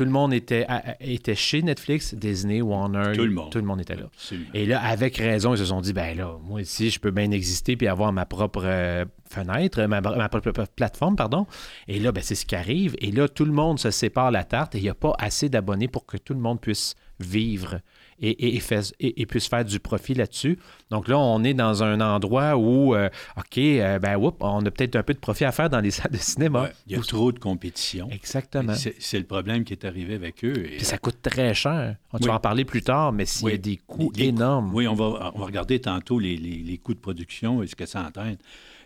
Tout 0.00 0.06
le 0.06 0.12
monde 0.12 0.32
était, 0.32 0.64
à- 0.66 0.92
à- 0.92 0.94
était 1.02 1.34
chez 1.34 1.60
Netflix, 1.60 2.14
Disney, 2.14 2.62
Warner. 2.62 3.12
Tout 3.14 3.24
le 3.26 3.30
monde. 3.32 3.50
Tout 3.52 3.58
le 3.58 3.64
monde 3.64 3.82
était 3.82 3.96
là. 3.96 4.04
Absolument. 4.06 4.46
Et 4.54 4.64
là, 4.64 4.80
avec 4.82 5.18
raison, 5.18 5.52
ils 5.52 5.58
se 5.58 5.66
sont 5.66 5.82
dit, 5.82 5.92
ben 5.92 6.16
là, 6.16 6.38
moi 6.42 6.62
aussi, 6.62 6.88
je 6.88 6.98
peux 6.98 7.10
bien 7.10 7.30
exister 7.32 7.76
puis 7.76 7.86
avoir 7.86 8.10
ma 8.10 8.24
propre 8.24 8.62
euh, 8.64 9.04
fenêtre, 9.28 9.82
ma, 9.82 10.00
ma 10.00 10.28
plateforme, 10.30 11.16
pardon. 11.16 11.46
Et 11.86 11.98
là, 11.98 12.12
ben, 12.12 12.22
c'est 12.22 12.34
ce 12.34 12.46
qui 12.46 12.56
arrive. 12.56 12.96
Et 13.00 13.10
là, 13.12 13.28
tout 13.28 13.44
le 13.44 13.52
monde 13.52 13.78
se 13.78 13.90
sépare 13.90 14.30
la 14.30 14.44
tarte 14.44 14.74
et 14.74 14.78
il 14.78 14.84
n'y 14.84 14.88
a 14.88 14.94
pas 14.94 15.14
assez 15.18 15.50
d'abonnés 15.50 15.88
pour 15.88 16.06
que 16.06 16.16
tout 16.16 16.32
le 16.32 16.40
monde 16.40 16.62
puisse 16.62 16.94
vivre 17.18 17.80
et, 18.20 18.56
et, 18.56 19.26
puisse 19.26 19.48
faire 19.48 19.64
du 19.64 19.80
profit 19.80 20.14
là-dessus. 20.14 20.58
Donc 20.90 21.08
là, 21.08 21.18
on 21.18 21.42
est 21.42 21.54
dans 21.54 21.82
un 21.82 22.00
endroit 22.00 22.56
où, 22.56 22.94
euh, 22.94 23.08
OK, 23.36 23.58
euh, 23.58 23.98
ben, 23.98 24.16
on 24.40 24.64
a 24.64 24.70
peut-être 24.70 24.96
un 24.96 25.02
peu 25.02 25.14
de 25.14 25.18
profit 25.18 25.44
à 25.44 25.52
faire 25.52 25.70
dans 25.70 25.80
les 25.80 25.90
salles 25.90 26.12
de 26.12 26.18
cinéma. 26.18 26.70
il 26.86 26.96
y 26.96 26.98
a 26.98 27.02
trop 27.02 27.32
de 27.32 27.38
compétition. 27.38 28.08
Exactement. 28.10 28.74
C'est 28.74 29.18
le 29.18 29.24
problème 29.24 29.64
qui 29.64 29.72
est 29.72 29.84
arrivé 29.84 30.14
avec 30.14 30.44
eux. 30.44 30.66
Et... 30.70 30.84
ça 30.84 30.98
coûte 30.98 31.22
très 31.22 31.54
cher. 31.54 31.96
On 32.12 32.18
va 32.18 32.34
en 32.34 32.40
parler 32.40 32.64
plus 32.64 32.82
tard, 32.82 33.12
mais 33.12 33.24
s'il 33.24 33.48
y 33.48 33.52
a 33.52 33.56
des 33.56 33.76
coûts 33.76 34.12
énormes. 34.16 34.74
oui, 34.74 34.86
on 34.86 34.94
va, 34.94 35.32
on 35.34 35.38
va 35.38 35.46
regarder 35.46 35.80
tantôt 35.80 36.18
les, 36.18 36.36
les, 36.36 36.78
coûts 36.78 36.94
de 36.94 37.00
production 37.00 37.62
et 37.62 37.66
ce 37.66 37.76
que 37.76 37.86
ça 37.86 38.02
entraîne. 38.02 38.36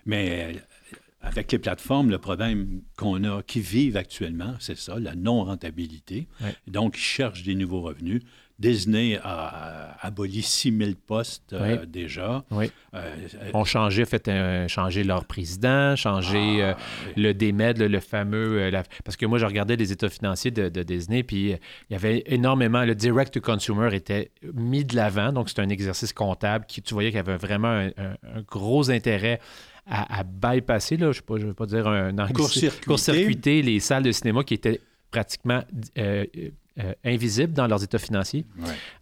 Mais 0.07 0.55
euh, 0.55 0.59
avec 1.23 1.51
les 1.51 1.59
plateformes, 1.59 2.11
le 2.11 2.19
problème 2.19 2.83
qu'on 2.97 3.25
a, 3.25 3.43
qui 3.43 3.61
vivent 3.61 3.97
actuellement, 3.97 4.55
c'est 4.61 4.77
ça, 4.77 4.99
la 4.99 5.15
non-rentabilité. 5.15 6.27
Donc, 6.67 6.97
ils 6.97 7.03
cherchent 7.03 7.43
des 7.43 7.55
nouveaux 7.55 7.81
revenus. 7.81 8.23
Disney 8.59 9.19
a, 9.23 9.97
aboli 10.01 10.43
6 10.43 10.77
000 10.77 10.91
postes 11.07 11.53
euh, 11.53 11.85
déjà. 11.87 12.45
Oui. 12.51 12.71
Euh, 12.95 13.17
ont 13.53 13.65
changé, 13.65 14.05
fait 14.05 14.31
changé 14.69 15.03
leur 15.03 15.25
président, 15.25 15.97
changé 15.97 16.63
ah, 16.63 16.67
euh, 16.67 16.75
le 17.17 17.33
DMED, 17.33 17.79
le, 17.79 18.01
fameux. 18.01 18.71
parce 19.05 19.17
que 19.17 19.27
moi, 19.27 19.39
je 19.39 19.47
regardais 19.47 19.77
les 19.77 19.91
états 19.91 20.09
financiers 20.09 20.51
de, 20.51 20.83
Disney, 20.83 21.23
puis 21.23 21.51
il 21.51 21.93
y 21.93 21.95
avait 21.97 22.23
énormément. 22.27 22.85
Le 22.85 22.95
direct 22.95 23.35
to 23.35 23.41
consumer 23.41 23.95
était 23.95 24.31
mis 24.53 24.85
de 24.85 24.95
l'avant, 24.95 25.33
donc 25.33 25.49
c'est 25.49 25.61
un 25.61 25.69
exercice 25.69 26.13
comptable 26.13 26.67
qui, 26.67 26.81
tu 26.83 26.95
voyais 26.95 27.11
qu'il 27.11 27.17
y 27.17 27.21
avait 27.21 27.37
vraiment 27.37 27.89
un, 27.97 28.43
gros 28.49 28.91
intérêt 28.91 29.41
à, 29.87 30.23
bypasser, 30.23 30.97
là, 30.97 31.13
je 31.13 31.21
ne 31.29 31.47
veux, 31.47 31.55
pas 31.55 31.67
dire 31.67 31.87
un 31.87 32.15
court-circuiter 32.29 33.63
les 33.63 33.81
salles 33.81 34.03
de 34.03 34.13
cinéma 34.13 34.43
qui 34.43 34.55
étaient 34.55 34.81
pratiquement 35.15 35.63
euh, 35.97 36.25
invisibles 37.05 37.53
dans 37.53 37.67
leurs 37.67 37.85
états 37.85 37.99
financiers. 37.99 38.45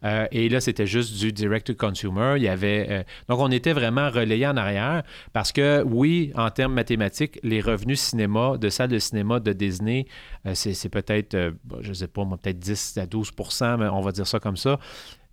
Euh, 0.03 0.27
et 0.31 0.49
là, 0.49 0.61
c'était 0.61 0.85
juste 0.85 1.17
du 1.17 1.31
direct-to-consumer. 1.31 2.35
Il 2.37 2.43
y 2.43 2.47
avait, 2.47 2.87
euh, 2.89 3.03
donc, 3.27 3.39
on 3.39 3.51
était 3.51 3.73
vraiment 3.73 4.09
relayé 4.09 4.45
en 4.47 4.57
arrière 4.57 5.03
parce 5.33 5.51
que, 5.51 5.83
oui, 5.83 6.31
en 6.35 6.49
termes 6.51 6.73
mathématiques, 6.73 7.39
les 7.43 7.61
revenus 7.61 7.99
cinéma, 7.99 8.57
de 8.57 8.69
salles 8.69 8.89
de 8.89 8.99
cinéma 8.99 9.39
de 9.39 9.53
Disney, 9.53 10.05
c'est 10.53 10.89
peut-être, 10.89 11.53
je 11.81 11.89
ne 11.89 11.93
sais 11.93 12.07
pas, 12.07 12.23
peut-être 12.25 12.59
10 12.59 12.97
à 12.97 13.05
12% 13.05 13.77
mais 13.77 13.87
on 13.87 14.01
va 14.01 14.11
dire 14.11 14.27
ça 14.27 14.39
comme 14.39 14.57
ça. 14.57 14.79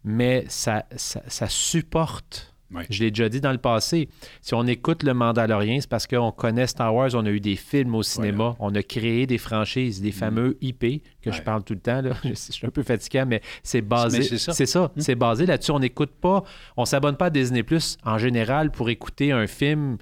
Mais 0.05 0.45
ça, 0.49 0.87
ça 0.97 1.49
supporte 1.49 2.55
je 2.89 3.03
l'ai 3.03 3.11
déjà 3.11 3.29
dit 3.29 3.41
dans 3.41 3.53
le 3.53 3.59
passé. 3.59 4.09
Si 4.41 4.55
on 4.55 4.67
écoute 4.67 5.03
Le 5.03 5.15
Mandalorien, 5.15 5.81
c'est 5.81 5.91
parce 5.91 6.07
qu'on 6.07 6.33
connaît 6.33 6.67
Star 6.67 6.95
Wars, 6.95 7.11
on 7.15 7.27
a 7.27 7.31
eu 7.31 7.41
des 7.41 7.57
films 7.57 7.95
au 7.95 8.03
cinéma, 8.03 8.57
on 8.59 8.75
a 8.75 8.83
créé 8.83 9.27
des 9.27 9.39
franchises, 9.39 10.01
des 10.01 10.11
mm. 10.11 10.13
fameux 10.13 10.59
IP, 10.61 11.03
que 11.23 11.33
je 11.33 11.43
parle 11.43 11.65
tout 11.65 11.75
le 11.75 11.81
temps. 11.81 12.03
Là. 12.03 12.11
Je, 12.25 12.35
suis 12.35 12.67
un 12.67 12.71
peu 12.71 12.83
fatigué, 12.83 13.25
mais 13.27 13.43
c'est 13.63 13.81
basé. 13.81 14.23
C'est 14.23 14.67
ça. 14.67 14.93
Mm. 14.95 15.01
C'est 15.01 15.15
basé 15.15 15.47
là-dessus. 15.47 15.73
On 15.73 15.81
n'écoute 15.81 16.13
pas, 16.21 16.45
on 16.77 16.85
s'abonne 16.85 17.17
pas 17.17 17.27
à 17.27 17.31
Disney 17.31 17.63
Plus 17.63 17.97
en 18.05 18.19
général 18.19 18.71
pour 18.71 18.89
écouter 18.89 19.33
un 19.33 19.47
film 19.47 19.99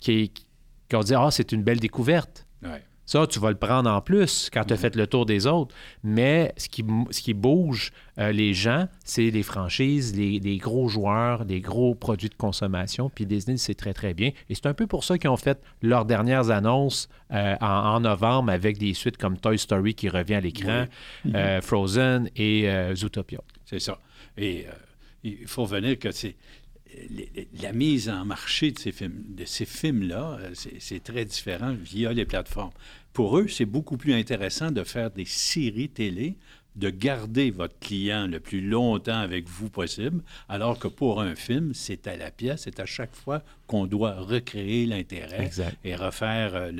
qui, 0.00 0.32
qu'on 0.90 1.00
dit 1.00 1.14
Ah, 1.14 1.30
c'est 1.30 1.52
une 1.52 1.62
belle 1.62 1.80
découverte. 1.80 2.46
Ça, 3.06 3.26
tu 3.26 3.38
vas 3.38 3.50
le 3.50 3.56
prendre 3.56 3.90
en 3.90 4.00
plus 4.00 4.48
quand 4.52 4.64
tu 4.64 4.72
as 4.72 4.76
mhm. 4.76 4.82
fait 4.82 4.96
le 4.96 5.06
tour 5.06 5.26
des 5.26 5.46
autres. 5.46 5.74
Mais 6.02 6.52
ce 6.56 6.68
qui, 6.68 6.84
ce 7.10 7.20
qui 7.20 7.34
bouge 7.34 7.92
euh, 8.18 8.32
les 8.32 8.54
gens, 8.54 8.88
c'est 9.04 9.30
les 9.30 9.42
franchises, 9.42 10.16
les, 10.16 10.56
gros 10.56 10.88
joueurs, 10.88 11.44
les 11.44 11.60
gros 11.60 11.94
produits 11.94 12.28
de 12.28 12.34
consommation. 12.34 13.10
Puis 13.10 13.26
Disney, 13.26 13.56
c'est 13.56 13.74
très, 13.74 13.92
très 13.92 14.14
bien. 14.14 14.30
Et 14.48 14.54
c'est 14.54 14.66
un 14.66 14.74
peu 14.74 14.86
pour 14.86 15.04
ça 15.04 15.18
qu'ils 15.18 15.30
ont 15.30 15.36
fait 15.36 15.60
leurs 15.82 16.04
dernières 16.04 16.50
annonces 16.50 17.08
euh, 17.32 17.56
en, 17.60 18.00
novembre 18.00 18.50
avec 18.50 18.78
des 18.78 18.94
suites 18.94 19.16
comme 19.16 19.38
Toy 19.38 19.58
Story 19.58 19.94
qui 19.94 20.08
revient 20.08 20.34
à 20.34 20.40
l'écran, 20.40 20.84
euh, 21.34 21.60
Frozen 21.60 22.28
et 22.36 22.68
Zootopia. 22.94 23.40
C'est 23.64 23.78
ça. 23.78 23.98
Et 24.36 24.66
il 25.22 25.46
faut 25.46 25.64
venir 25.64 25.98
que 25.98 26.10
c'est 26.10 26.36
la 27.62 27.72
mise 27.72 28.08
en 28.08 28.24
marché 28.24 28.70
de 28.70 28.78
ces 28.78 28.92
films, 28.92 29.22
de 29.28 29.44
ces 29.44 29.64
films-là, 29.64 30.38
euh, 30.40 30.50
c'est 30.78 31.02
très 31.02 31.24
différent 31.24 31.74
via 31.74 32.12
les 32.12 32.24
plateformes. 32.24 32.72
Pour 33.12 33.38
eux, 33.38 33.48
c'est 33.48 33.64
beaucoup 33.64 33.96
plus 33.96 34.12
intéressant 34.14 34.70
de 34.70 34.82
faire 34.84 35.10
des 35.10 35.24
séries 35.24 35.88
télé 35.88 36.36
de 36.76 36.90
garder 36.90 37.50
votre 37.50 37.78
client 37.78 38.26
le 38.26 38.40
plus 38.40 38.60
longtemps 38.60 39.18
avec 39.18 39.48
vous 39.48 39.70
possible, 39.70 40.22
alors 40.48 40.78
que 40.78 40.88
pour 40.88 41.20
un 41.20 41.34
film, 41.34 41.72
c'est 41.74 42.06
à 42.06 42.16
la 42.16 42.30
pièce, 42.30 42.62
c'est 42.64 42.80
à 42.80 42.86
chaque 42.86 43.14
fois 43.14 43.42
qu'on 43.66 43.86
doit 43.86 44.14
recréer 44.20 44.86
l'intérêt 44.86 45.50
et 45.84 45.94
refaire 45.94 46.54
euh, 46.54 46.70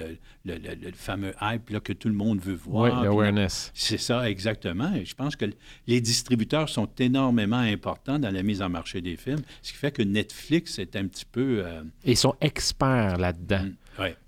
le, 0.45 0.93
fameux 0.95 1.33
hype 1.41 1.71
là, 1.71 1.81
que 1.81 1.93
tout 1.93 2.09
le 2.09 2.15
monde 2.15 2.41
veut 2.41 2.55
voir. 2.55 2.99
Oui, 2.99 3.05
l'awareness. 3.05 3.71
C'est 3.75 3.99
ça, 3.99 4.29
exactement. 4.29 4.93
Et 4.95 5.05
je 5.05 5.15
pense 5.15 5.37
que 5.37 5.47
les 5.87 6.01
distributeurs 6.01 6.69
sont 6.69 6.89
énormément 6.99 7.57
importants 7.57 8.19
dans 8.19 8.31
la 8.31 8.43
mise 8.43 8.61
en 8.63 8.69
marché 8.69 9.01
des 9.01 9.17
films, 9.17 9.43
ce 9.63 9.73
qui 9.73 9.79
fait 9.79 9.93
que 9.93 10.03
Netflix 10.03 10.79
est 10.79 10.97
un 10.97 11.07
petit 11.07 11.25
peu... 11.25 11.63
Euh, 11.65 11.83
ils 12.05 12.17
sont 12.17 12.35
experts 12.41 13.17
là-dedans. 13.19 13.65
Mm. 13.65 13.75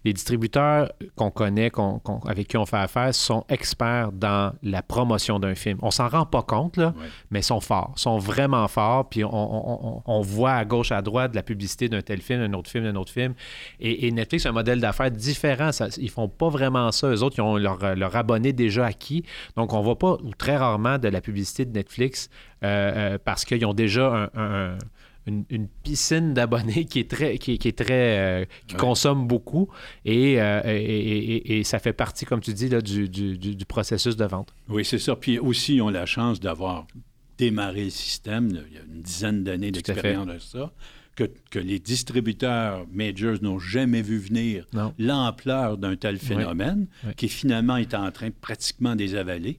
Les 0.04 0.12
distributeurs 0.12 0.92
qu'on 1.16 1.30
connaît, 1.30 1.70
avec 2.26 2.49
qui 2.49 2.56
on 2.56 2.66
fait 2.66 2.76
affaire, 2.76 3.14
sont 3.14 3.44
experts 3.49 4.12
dans 4.12 4.52
la 4.62 4.82
promotion 4.82 5.38
d'un 5.38 5.54
film. 5.54 5.78
On 5.82 5.90
s'en 5.90 6.08
rend 6.08 6.26
pas 6.26 6.42
compte, 6.42 6.76
là, 6.76 6.94
mais 7.30 7.40
ils 7.40 7.44
sont 7.44 7.61
forts, 7.61 7.92
sont 7.96 8.18
vraiment 8.18 8.68
forts. 8.68 9.08
Puis 9.08 9.25
on, 9.25 10.20
voit 10.23 10.52
à 10.52 10.64
gauche, 10.64 10.92
à 10.92 11.02
droite 11.02 11.32
de 11.32 11.37
la 11.37 11.42
publicité 11.42 11.88
d'un 11.88 12.02
tel 12.02 12.20
film, 12.20 12.40
d'un 12.40 12.56
autre 12.56 12.70
film, 12.70 12.85
d'un 12.85 12.96
autre 12.96 13.12
film. 13.12 13.35
Et, 13.80 14.11
Netflix 14.11 14.46
a 14.46 14.50
un 14.50 14.52
modèle 14.52 14.80
d'affaires 14.80 15.11
différent. 15.11 15.73
Ça, 15.73 15.88
ils 15.99 16.11
font 16.11 16.28
pas 16.28 16.49
vraiment 16.49 16.90
ça. 16.92 17.08
Eux 17.08 17.23
autres, 17.23 17.37
ils 17.38 17.42
ont 17.42 17.56
leur, 17.56 17.96
leur 17.96 18.16
abonné 18.16 18.52
déjà 18.52 18.87
acquis. 18.87 19.25
Donc, 19.56 19.73
on 19.73 19.82
voit 19.82 19.99
pas, 19.99 20.16
ou 20.23 20.32
très 20.37 20.56
rarement, 20.56 20.99
de 20.99 21.08
la 21.08 21.20
publicité 21.20 21.64
de 21.64 21.73
Netflix 21.73 22.30
euh, 22.64 23.14
euh, 23.14 23.18
parce 23.23 23.44
qu'ils 23.44 23.64
ont 23.66 23.75
déjà 23.75 24.30
un 24.35 24.76
une, 25.26 25.68
piscine 25.83 26.35
d'abonnés 26.35 26.85
qui 26.85 27.00
est 27.00 27.11
très, 27.11 27.38
qui, 27.38 27.52
est 27.52 27.78
très, 27.78 28.18
euh, 28.18 28.45
qui 28.66 28.76
consomme 28.76 29.26
beaucoup 29.26 29.68
euh, 30.06 30.62
et, 30.64 31.59
et, 31.59 31.64
ça 31.64 31.78
fait 31.78 31.92
partie, 31.92 32.25
comme 32.25 32.40
tu 32.40 32.52
dis, 32.52 32.68
là, 32.68 32.80
du, 32.80 33.09
du, 33.09 33.64
processus 33.66 34.16
de 34.16 34.25
vente. 34.25 34.54
Oui, 34.68 34.85
c'est 34.85 34.99
ça. 34.99 35.16
Puis 35.16 35.38
aussi, 35.38 35.76
ils 35.76 35.83
ont 35.83 35.90
la 35.90 36.06
chance 36.06 36.40
d'avoir 36.40 36.87
démarré 37.38 37.85
le 37.85 37.90
système. 37.90 38.49
Il 38.49 38.75
y 38.75 38.78
a 38.78 38.83
une 38.83 39.02
dizaine 39.02 39.45
d'années 39.45 39.71
d'expérience 39.71 40.26
de 40.26 40.38
ça 40.38 40.73
que, 41.16 41.58
les 41.58 41.78
distributeurs 41.78 42.87
majors 42.92 43.38
n'ont 43.40 43.58
jamais 43.58 44.02
vu 44.02 44.18
venir 44.18 44.66
l'ampleur 44.99 45.78
d'un 45.78 45.96
tel 45.96 46.18
phénomène, 46.18 46.87
qui 47.16 47.28
finalement 47.28 47.76
est 47.76 47.94
en 47.94 48.11
train 48.12 48.30
pratiquement 48.30 48.94
des 48.94 49.14
avaler. 49.14 49.56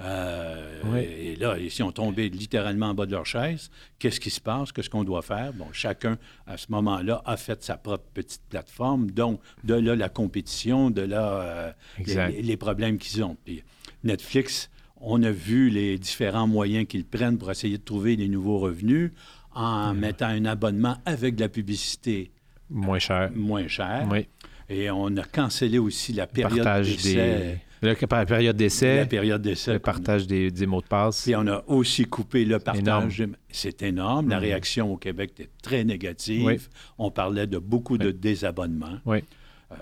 Euh, 0.00 0.80
oui. 0.84 1.00
Et 1.00 1.36
là, 1.36 1.56
ils 1.58 1.82
ont 1.82 1.90
tombé 1.90 2.28
littéralement 2.28 2.86
en 2.86 2.94
bas 2.94 3.06
de 3.06 3.12
leur 3.12 3.26
chaise. 3.26 3.70
Qu'est-ce 3.98 4.20
qui 4.20 4.30
se 4.30 4.40
passe? 4.40 4.70
Qu'est-ce 4.72 4.88
qu'on 4.88 5.04
doit 5.04 5.22
faire? 5.22 5.52
Bon, 5.52 5.66
chacun, 5.72 6.16
à 6.46 6.56
ce 6.56 6.66
moment-là, 6.70 7.22
a 7.26 7.36
fait 7.36 7.62
sa 7.62 7.76
propre 7.76 8.04
petite 8.14 8.42
plateforme. 8.48 9.10
Donc, 9.10 9.40
de 9.64 9.74
là, 9.74 9.96
la 9.96 10.08
compétition, 10.08 10.90
de 10.90 11.02
là, 11.02 11.74
euh, 12.06 12.28
les, 12.40 12.56
problèmes 12.56 12.98
qu'ils 12.98 13.24
ont. 13.24 13.36
Puis 13.44 13.62
Netflix, 14.04 14.70
on 15.00 15.22
a 15.22 15.30
vu 15.30 15.70
les 15.70 15.98
différents 15.98 16.46
moyens 16.46 16.86
qu'ils 16.86 17.04
prennent 17.04 17.38
pour 17.38 17.50
essayer 17.50 17.78
de 17.78 17.82
trouver 17.82 18.16
des 18.16 18.28
nouveaux 18.28 18.58
revenus 18.58 19.12
en 19.54 19.94
mettant 19.94 20.26
un 20.26 20.44
abonnement 20.44 20.96
avec 21.04 21.36
de 21.36 21.40
la 21.42 21.48
publicité 21.48 22.30
moins 22.70 22.98
cher. 22.98 23.30
Moins 23.34 23.68
cher. 23.68 24.06
Oui. 24.10 24.26
Et 24.68 24.90
on 24.90 25.16
a 25.16 25.24
cancellé 25.24 25.78
aussi 25.78 26.12
la 26.12 26.26
période 26.26 26.64
d'essai. 26.84 27.60
La 27.82 28.26
période 28.26 28.56
d'essai. 28.56 28.96
La 28.98 29.06
période 29.06 29.42
d'essai. 29.42 29.72
Le 29.74 29.78
partage 29.80 30.26
des, 30.26 30.66
mots 30.66 30.80
de 30.80 30.86
passe. 30.86 31.26
Et 31.26 31.34
on 31.34 31.46
a 31.48 31.64
aussi 31.66 32.04
coupé 32.04 32.44
le 32.44 32.58
partage. 32.60 33.24
C'est 33.50 33.82
énorme. 33.82 34.28
La 34.28 34.36
mm. 34.36 34.42
réaction 34.42 34.92
au 34.92 34.96
Québec 34.96 35.32
était 35.34 35.50
très 35.62 35.84
négative. 35.84 36.68
On 36.98 37.10
parlait 37.10 37.46
de 37.46 37.58
beaucoup 37.58 37.98
de 37.98 38.10
désabonnements. 38.10 38.98
Oui. 39.04 39.24
Euh, 39.72 39.76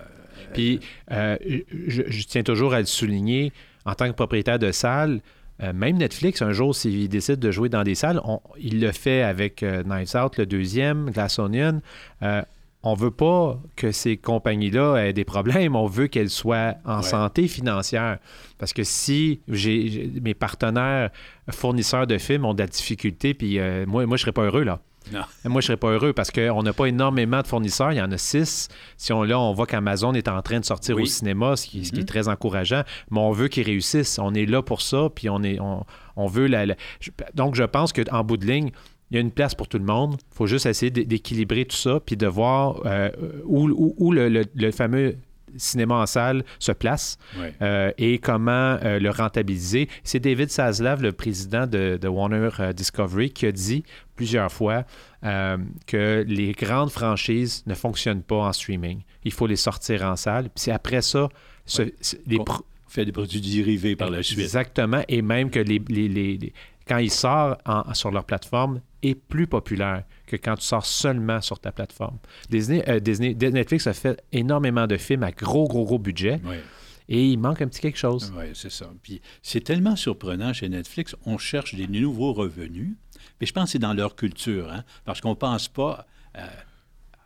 Puis, 0.54 0.80
euh, 1.10 1.37
je, 1.87 2.02
je, 2.06 2.26
tiens 2.26 2.42
toujours 2.42 2.75
à 2.75 2.80
le 2.80 2.87
souligner, 2.87 3.52
en 3.84 3.94
tant 3.94 4.06
que 4.06 4.12
propriétaire 4.14 4.58
de 4.58 4.70
salle, 4.70 5.20
euh, 5.62 5.73
même 5.73 5.97
Netflix, 5.97 6.43
un 6.43 6.53
jour, 6.53 6.75
s'il 6.75 7.09
décide 7.09 7.41
de 7.41 7.50
jouer 7.50 7.69
dans 7.69 7.83
des 7.83 7.95
salles, 7.95 8.21
il 8.59 8.81
le 8.81 8.93
fait 8.93 9.23
avec 9.23 9.62
euh, 9.62 9.83
Knives 9.83 10.15
Out, 10.17 10.38
le 10.38 10.47
deuxième, 10.47 11.11
Glass 11.11 11.38
Onion. 11.38 11.81
Euh, 12.23 12.43
on 12.85 12.95
veut 12.95 13.11
pas 13.11 13.61
que 13.75 13.91
ces 13.91 14.17
compagnies-là 14.17 14.97
aient 14.99 15.12
des 15.12 15.25
problèmes, 15.25 15.75
on 15.75 15.87
veut 15.87 16.07
qu'elles 16.07 16.31
soient 16.31 16.75
en 16.85 17.03
santé 17.03 17.49
financière. 17.49 18.19
Parce 18.57 18.73
que 18.73 18.85
si 18.85 19.41
j'ai 19.49 20.12
mes 20.23 20.35
partenaires 20.35 21.11
fournisseurs 21.50 22.07
de 22.07 22.19
films 22.19 22.45
ont 22.45 22.55
de 22.55 22.61
la 22.61 22.69
difficulté, 22.69 23.35
puis 23.35 23.59
moi, 23.88 24.07
moi, 24.07 24.17
je 24.17 24.23
serais 24.23 24.33
pas 24.33 24.45
heureux, 24.45 24.62
là. 24.62 24.81
Moi, 25.12 25.26
je 25.45 25.49
ne 25.49 25.61
serais 25.61 25.76
pas 25.76 25.90
heureux 25.90 26.12
parce 26.12 26.31
qu'on 26.31 26.62
n'a 26.62 26.73
pas 26.73 26.87
énormément 26.87 27.40
de 27.40 27.47
fournisseurs. 27.47 27.93
Il 27.93 27.99
y 27.99 28.02
en 28.02 28.12
a 28.12 28.19
six. 28.19 28.69
Si 28.97 29.12
on, 29.12 29.23
là, 29.23 29.38
on 29.38 29.52
voit 29.52 29.67
qu'Amazon 29.67 30.14
est 30.14 30.28
en 30.28 30.40
train 30.43 30.61
de 30.61 30.64
sortir 30.64 30.97
au 30.97 31.05
cinéma, 31.05 31.57
ce 31.57 31.67
qui, 31.67 31.81
est 31.81 31.95
mm-hmm. 31.95 32.05
très 32.05 32.28
encourageant, 32.28 32.83
mais 33.11 33.19
on 33.19 33.33
veut 33.33 33.49
qu'ils 33.49 33.64
réussissent. 33.64 34.19
On 34.19 34.35
est 34.35 34.47
là 34.47 34.62
pour 34.62 34.83
ça, 34.83 35.09
puis 35.14 35.28
on, 35.31 35.43
est, 35.43 35.59
on, 35.61 36.26
veut 36.26 36.47
la, 36.47 36.67
Donc, 37.35 37.55
je 37.55 37.64
pense 37.64 37.93
qu'en 37.93 38.25
bout 38.25 38.37
de 38.37 38.47
ligne, 38.47 38.71
il 39.11 39.14
y 39.14 39.17
a 39.19 39.21
une 39.21 39.31
place 39.31 39.55
pour 39.55 39.69
tout 39.69 39.78
le 39.78 39.85
monde. 39.85 40.17
Il 40.33 40.37
faut 40.37 40.47
juste 40.47 40.67
essayer 40.67 40.90
d'équilibrer 40.90 41.64
tout 41.64 41.76
ça, 41.76 42.00
puis 42.05 42.17
de 42.17 42.26
voir 42.26 42.83
euh, 42.85 43.11
où, 43.45 44.12
le, 44.12 44.71
fameux 44.71 45.17
cinéma 45.57 45.97
en 45.97 46.07
salle 46.07 46.45
se 46.59 46.73
place 46.73 47.19
euh, 47.62 47.93
et 47.99 48.19
comment 48.19 48.78
euh, 48.83 48.99
le 48.99 49.11
rentabiliser. 49.11 49.88
C'est 50.05 50.21
David 50.21 50.50
Saslav, 50.50 51.02
le 51.02 51.12
président 51.12 51.67
de, 51.67 51.99
Warner 52.09 52.50
Discovery, 52.75 53.31
qui 53.31 53.47
a 53.47 53.52
dit 53.52 53.85
plusieurs 54.17 54.52
fois 54.52 54.85
que 55.23 56.25
les 56.26 56.52
grandes 56.52 56.90
franchises 56.90 57.64
ne 57.67 57.75
fonctionnent 57.75 58.23
pas 58.23 58.37
en 58.37 58.52
streaming. 58.52 59.02
Il 59.25 59.33
faut 59.33 59.47
les 59.47 59.57
sortir 59.57 60.05
en 60.05 60.17
salle. 60.17 60.49
Puis 60.50 60.71
après 60.71 61.02
ça, 61.02 61.28
les 62.26 62.38
fait 62.88 63.05
des 63.05 63.12
produits 63.12 63.40
dérivés 63.40 63.97
par 63.97 64.11
la 64.11 64.23
suite. 64.23 64.40
Exactement, 64.40 65.02
et 65.09 65.23
même 65.23 65.50
que 65.50 65.61
les, 65.61 66.52
quand 66.88 66.99
ils 66.99 67.11
sortent 67.11 67.61
sur 67.95 68.11
leur 68.11 68.25
plateforme 68.25 68.80
est 69.02 69.14
plus 69.14 69.47
populaire 69.47 70.04
que 70.26 70.37
quand 70.37 70.57
tu 70.57 70.64
sors 70.64 70.85
seulement 70.85 71.40
sur 71.40 71.59
ta 71.59 71.71
plateforme. 71.73 72.18
Disney, 72.50 72.83
euh, 72.88 73.00
Disney, 73.00 73.35
Netflix 73.35 73.87
a 73.87 73.92
fait 73.92 74.23
énormément 74.33 74.87
de 74.87 74.97
films 74.97 75.23
à 75.23 75.30
gros, 75.30 75.68
gros, 75.68 75.85
gros 75.85 75.99
budget. 75.99 76.40
Et 77.11 77.26
il 77.26 77.38
manque 77.38 77.62
un 77.62 77.68
petit 77.68 77.80
quelque 77.80 77.99
chose. 77.99 78.33
Oui, 78.37 78.47
c'est 78.54 78.71
ça. 78.71 78.90
Puis 79.02 79.23
c'est 79.42 79.62
tellement 79.62 79.97
surprenant 79.97 80.52
chez 80.52 80.68
Netflix, 80.68 81.16
on 81.25 81.38
cherche 81.38 81.75
des 81.75 81.87
nouveaux 81.87 82.33
revenus. 82.35 82.97
Mais 83.40 83.47
je 83.47 83.52
pense 83.52 83.64
que 83.64 83.71
c'est 83.71 83.78
dans 83.78 83.95
leur 83.95 84.14
culture, 84.16 84.71
hein, 84.71 84.85
parce 85.04 85.21
qu'on 85.21 85.30
ne 85.30 85.35
pense 85.35 85.68
pas 85.68 86.07
euh, 86.37 86.40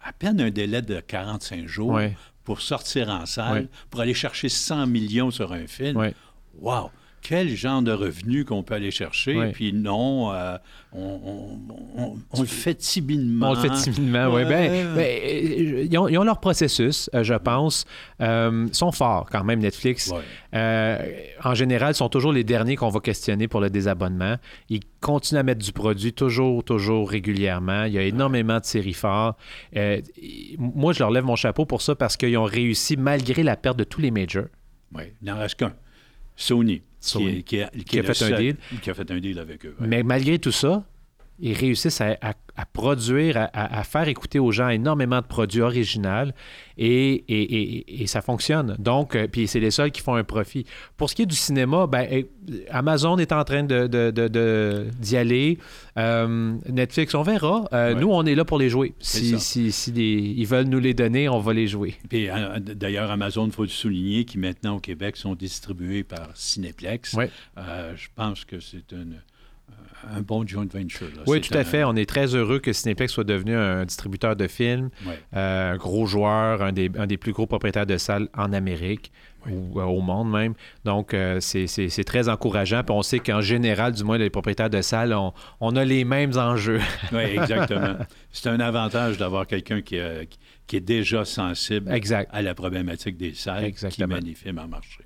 à 0.04 0.12
peine 0.12 0.40
un 0.40 0.50
délai 0.50 0.82
de 0.82 1.00
45 1.00 1.66
jours 1.66 1.98
pour 2.44 2.60
sortir 2.60 3.08
en 3.08 3.24
salle, 3.26 3.68
pour 3.90 4.00
aller 4.00 4.14
chercher 4.14 4.48
100 4.48 4.86
millions 4.86 5.30
sur 5.30 5.52
un 5.52 5.66
film. 5.66 6.12
Wow! 6.58 6.90
Quel 7.22 7.48
genre 7.48 7.82
de 7.82 7.92
revenus 7.92 8.44
qu'on 8.44 8.62
peut 8.62 8.74
aller 8.74 8.90
chercher. 8.90 9.52
Puis 9.52 9.72
non, 9.72 10.32
euh, 10.32 10.58
on, 10.92 11.56
le 12.38 12.44
fait 12.46 12.74
timidement. 12.74 13.50
On 13.50 13.54
le 13.54 13.60
fait 13.60 13.90
timidement, 13.90 14.26
oui. 14.26 14.44
Ben, 14.44 14.94
ben 14.94 14.98
euh, 14.98 15.86
ils, 15.88 15.98
ont, 15.98 16.24
leur 16.24 16.40
processus, 16.40 17.08
euh, 17.14 17.22
je 17.22 17.34
pense. 17.34 17.86
ils 18.20 18.68
sont 18.72 18.92
forts 18.92 19.28
quand 19.30 19.44
même, 19.44 19.60
Netflix. 19.60 20.12
en 20.52 21.54
général, 21.54 21.92
ils 21.92 21.96
sont 21.96 22.08
toujours 22.08 22.32
les 22.32 22.44
derniers 22.44 22.76
qu'on 22.76 22.90
va 22.90 23.00
questionner 23.00 23.46
pour 23.46 23.60
le 23.60 23.70
désabonnement. 23.70 24.36
Ils 24.68 24.82
continuent 25.00 25.38
à 25.38 25.44
mettre 25.44 25.64
du 25.64 25.72
produit 25.72 26.12
toujours, 26.12 26.64
toujours 26.64 27.08
régulièrement. 27.08 27.84
Il 27.84 27.92
y 27.92 27.98
a 27.98 28.02
énormément 28.02 28.58
de 28.58 28.64
séries 28.64 28.94
fortes. 28.94 29.38
moi, 30.58 30.92
je 30.92 30.98
leur 30.98 31.10
lève 31.10 31.24
mon 31.24 31.36
chapeau 31.36 31.66
pour 31.66 31.82
ça 31.82 31.94
parce 31.94 32.16
qu'ils 32.16 32.36
ont 32.36 32.44
réussi, 32.44 32.96
malgré 32.96 33.44
la 33.44 33.56
perte 33.56 33.78
de 33.78 33.84
tous 33.84 34.00
les 34.00 34.10
majors. 34.10 34.46
Oui, 34.94 35.04
il 35.22 35.28
n'en 35.28 35.38
reste 35.38 35.54
qu'un. 35.54 35.72
Sony. 36.36 36.82
Qui, 37.02 37.60
a, 37.60 37.70
fait 38.14 38.22
un 38.22 38.38
deal. 38.38 38.56
Qui 38.80 38.90
a 38.90 38.94
fait 38.94 39.10
un 39.10 39.18
deal 39.18 39.38
avec 39.38 39.66
eux. 39.66 39.74
Mais 39.80 40.02
malgré 40.02 40.38
tout 40.38 40.52
ça, 40.52 40.84
ils 41.40 41.54
réussissent 41.54 42.00
à, 42.00 42.34
produire, 42.72 43.48
à, 43.52 43.84
faire 43.84 44.08
écouter 44.08 44.38
aux 44.38 44.52
gens 44.52 44.68
énormément 44.68 45.20
de 45.20 45.26
produits 45.26 45.62
originaux 45.62 46.30
et, 46.78 48.04
ça 48.06 48.20
fonctionne. 48.20 48.76
Donc, 48.78 49.14
euh, 49.14 49.26
puis 49.26 49.46
c'est 49.46 49.60
les 49.60 49.70
seuls 49.70 49.90
qui 49.90 50.00
font 50.00 50.14
un 50.14 50.24
profit. 50.24 50.66
Pour 50.96 51.08
ce 51.08 51.14
qui 51.14 51.22
est 51.22 51.26
du 51.26 51.36
cinéma, 51.36 51.86
ben, 51.86 52.06
eh, 52.10 52.28
Amazon 52.70 53.16
est 53.18 53.32
en 53.32 53.44
train 53.44 53.62
d'y 53.62 53.74
de, 53.88 55.16
aller. 55.16 55.58
Euh, 55.98 56.54
Netflix, 56.68 57.14
on 57.14 57.22
verra. 57.22 57.64
Euh, 57.72 57.94
nous, 57.94 58.10
on 58.10 58.24
est 58.26 58.34
là 58.34 58.44
pour 58.44 58.58
les 58.58 58.68
jouer. 58.68 58.94
Si, 58.98 59.38
si, 59.40 59.72
ils 59.90 60.46
veulent 60.46 60.66
nous 60.66 60.80
les 60.80 60.94
donner, 60.94 61.28
on 61.28 61.38
va 61.38 61.52
les 61.52 61.68
jouer. 61.68 61.94
Puis 62.08 62.28
d'ailleurs, 62.60 63.10
Amazon, 63.10 63.46
il 63.46 63.52
faut 63.52 63.62
le 63.62 63.68
souligner, 63.68 64.24
qui 64.24 64.38
maintenant 64.38 64.76
au 64.76 64.80
Québec 64.80 65.16
sont 65.16 65.34
distribués 65.34 66.04
par 66.04 66.28
Cineplex. 66.34 67.16
je 67.56 68.08
pense 68.14 68.44
que 68.44 68.60
c'est 68.60 68.92
une 68.92 69.20
un 70.10 70.20
bon 70.20 70.46
joint 70.46 70.66
venture. 70.66 71.08
Oui, 71.26 71.40
tout 71.40 71.56
à 71.56 71.64
fait. 71.64 71.84
On 71.84 71.94
est 71.94 72.08
très 72.08 72.34
heureux 72.34 72.58
que 72.58 72.72
Cineplex 72.72 73.12
soit 73.12 73.24
devenu 73.24 73.54
un 73.54 73.84
distributeur 73.84 74.36
de 74.36 74.46
films, 74.46 74.90
euh, 75.34 75.72
un 75.72 75.76
gros 75.76 76.06
joueur, 76.06 76.62
un 76.62 76.72
des, 76.72 77.16
plus 77.16 77.32
gros 77.32 77.46
propriétaires 77.46 77.86
de 77.86 77.96
salles 77.96 78.28
en 78.34 78.52
Amérique. 78.52 79.12
ou 79.48 79.80
euh, 79.80 79.84
au 79.84 80.00
monde 80.00 80.30
même. 80.30 80.54
Donc, 80.84 81.14
euh, 81.14 81.40
c'est 81.40 82.04
très 82.04 82.28
encourageant. 82.28 82.82
Puis 82.84 82.94
on 82.94 83.02
sait 83.02 83.18
qu'en 83.18 83.40
général, 83.40 83.92
du 83.92 84.04
moins, 84.04 84.18
les 84.18 84.30
propriétaires 84.30 84.70
de 84.70 84.82
salles, 84.82 85.16
on, 85.60 85.76
a 85.76 85.84
les 85.84 86.04
mêmes 86.04 86.36
enjeux. 86.36 86.80
oui, 87.12 87.22
exactement. 87.22 87.96
C'est 88.30 88.48
un 88.48 88.60
avantage 88.60 89.18
d'avoir 89.18 89.46
quelqu'un 89.46 89.80
qui, 89.80 89.98
qui, 90.66 90.76
est 90.76 90.80
déjà 90.80 91.24
sensible 91.24 91.92
à 92.30 92.42
la 92.42 92.54
problématique 92.54 93.16
des 93.16 93.34
salles 93.34 93.64
exactement. 93.64 94.08
qui 94.08 94.14
mène 94.14 94.24
les 94.24 94.34
films 94.34 94.58
en 94.58 94.68
marché. 94.68 95.00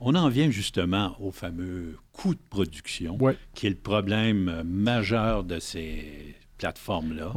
On 0.00 0.14
en 0.14 0.28
vient 0.28 0.50
justement 0.50 1.16
au 1.20 1.32
fameux 1.32 1.96
coût 2.12 2.34
de 2.34 2.40
production, 2.50 3.18
qui 3.54 3.66
est 3.66 3.70
le 3.70 3.76
problème 3.76 4.48
euh, 4.48 4.62
majeur 4.64 5.44
de 5.44 5.58
ces 5.58 6.36
plateformes-là. 6.58 7.32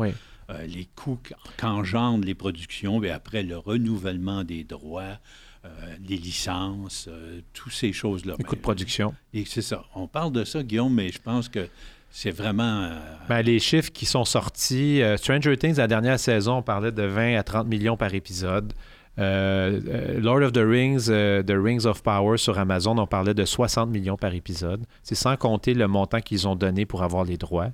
Euh, 0.49 0.65
les 0.67 0.87
coûts 0.95 1.19
qu'engendrent 1.57 2.25
les 2.25 2.35
productions, 2.35 3.01
et 3.03 3.09
après 3.09 3.43
le 3.43 3.57
renouvellement 3.57 4.43
des 4.43 4.63
droits, 4.63 5.19
euh, 5.63 5.69
les 6.07 6.17
licences, 6.17 7.09
toutes 7.53 7.73
ces 7.73 7.93
choses-là. 7.93 8.35
Les 8.37 8.43
coûts 8.43 8.55
de 8.55 8.61
production. 8.61 9.13
Et 9.33 9.45
c'est 9.45 9.61
ça. 9.61 9.85
On 9.95 10.07
parle 10.07 10.31
de 10.31 10.43
ça, 10.43 10.61
Guillaume, 10.61 10.93
mais 10.93 11.11
je 11.11 11.19
pense 11.19 11.49
que 11.49 11.67
c'est 12.09 12.31
vraiment. 12.31 12.91
Ben, 13.29 13.41
les 13.41 13.59
chiffres 13.59 13.91
qui 13.91 14.05
sont 14.05 14.25
sortis, 14.25 15.01
Stranger 15.17 15.57
Things, 15.57 15.77
la 15.77 15.87
dernière 15.87 16.19
saison, 16.19 16.57
on 16.57 16.63
parlait 16.63 16.91
de 16.91 17.03
20 17.03 17.37
à 17.37 17.43
30 17.43 17.67
millions 17.67 17.97
par 17.97 18.13
épisode. 18.13 18.73
Euh, 19.21 19.79
euh, 19.87 20.19
Lord 20.19 20.41
of 20.41 20.51
the 20.51 20.63
Rings, 20.65 21.07
euh, 21.09 21.43
The 21.43 21.53
Rings 21.55 21.85
of 21.85 22.01
Power 22.01 22.37
sur 22.37 22.57
Amazon, 22.57 22.97
on 22.97 23.05
parlait 23.05 23.35
de 23.35 23.45
60 23.45 23.89
millions 23.89 24.17
par 24.17 24.33
épisode. 24.33 24.83
C'est 25.03 25.15
sans 25.15 25.37
compter 25.37 25.73
le 25.73 25.87
montant 25.87 26.21
qu'ils 26.21 26.47
ont 26.47 26.55
donné 26.55 26.85
pour 26.85 27.03
avoir 27.03 27.23
les 27.23 27.37
droits. 27.37 27.69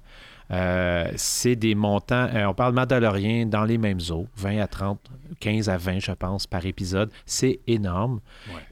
c'est 1.16 1.56
des 1.56 1.76
montants, 1.76 2.30
on 2.48 2.54
parle 2.54 2.74
Mandalorian 2.74 3.46
dans 3.46 3.66
les 3.66 3.78
mêmes 3.78 4.00
eaux, 4.12 4.28
20 4.38 4.60
à 4.60 4.68
30, 4.68 5.00
15 5.40 5.70
à 5.70 5.78
20, 5.78 6.00
je 6.00 6.12
pense, 6.12 6.48
par 6.48 6.66
épisode. 6.66 7.12
C'est 7.26 7.60
énorme 7.68 8.20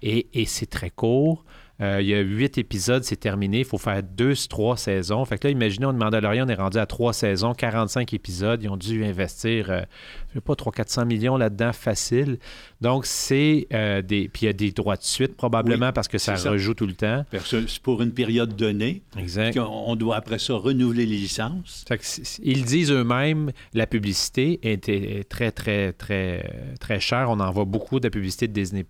et, 0.01 0.27
et 0.33 0.45
c'est 0.45 0.69
très 0.69 0.89
court. 0.89 1.43
Euh, 1.81 2.01
il 2.01 2.07
y 2.07 2.15
a 2.15 2.21
huit 2.21 2.57
épisodes, 2.57 3.03
c'est 3.03 3.17
terminé. 3.17 3.59
Il 3.59 3.65
faut 3.65 3.77
faire 3.77 4.01
deux, 4.01 4.33
trois 4.49 4.77
saisons. 4.77 5.25
Fait 5.25 5.37
que 5.37 5.47
là, 5.47 5.51
imaginez, 5.51 5.85
on 5.85 5.93
demande 5.93 6.15
à 6.15 6.21
Lorient, 6.21 6.45
on 6.45 6.49
est 6.49 6.55
rendu 6.55 6.77
à 6.77 6.85
trois 6.85 7.11
saisons, 7.11 7.53
45 7.53 8.13
épisodes. 8.13 8.63
Ils 8.63 8.69
ont 8.69 8.77
dû 8.77 9.03
investir, 9.03 9.85
je 10.35 10.39
sais 10.39 10.43
pas, 10.43 10.53
300-400 10.53 11.05
millions 11.05 11.37
là-dedans, 11.37 11.71
facile. 11.71 12.39
Donc, 12.81 13.05
c'est 13.05 13.67
euh, 13.73 14.01
des. 14.01 14.27
Puis 14.27 14.43
il 14.43 14.45
y 14.45 14.49
a 14.49 14.53
des 14.53 14.71
droits 14.71 14.97
de 14.97 15.03
suite, 15.03 15.37
probablement, 15.37 15.93
parce 15.93 16.09
que 16.09 16.17
ça, 16.17 16.35
rejoue 16.35 16.73
tout 16.73 16.85
le 16.85 16.93
temps. 16.93 17.23
C'est 17.45 17.79
pour 17.79 18.01
une 18.01 18.11
période 18.11 18.53
donnée. 18.55 19.01
Exact. 19.17 19.57
On 19.57 19.95
doit 19.95 20.17
après 20.17 20.39
ça 20.39 20.55
renouveler 20.55 21.05
les 21.05 21.15
licences. 21.15 21.85
ils 22.43 22.65
disent 22.65 22.91
eux-mêmes, 22.91 23.51
la 23.73 23.87
publicité 23.87 24.59
est, 24.63 25.29
très, 25.29 25.51
très, 25.51 25.93
très, 25.93 26.73
très 26.79 26.99
chère. 26.99 27.29
On 27.29 27.39
en 27.39 27.51
voit 27.51 27.65
beaucoup 27.65 27.99
de 27.99 28.05
la 28.05 28.11
publicité 28.11 28.49
de 28.49 28.53
Disney. 28.53 28.85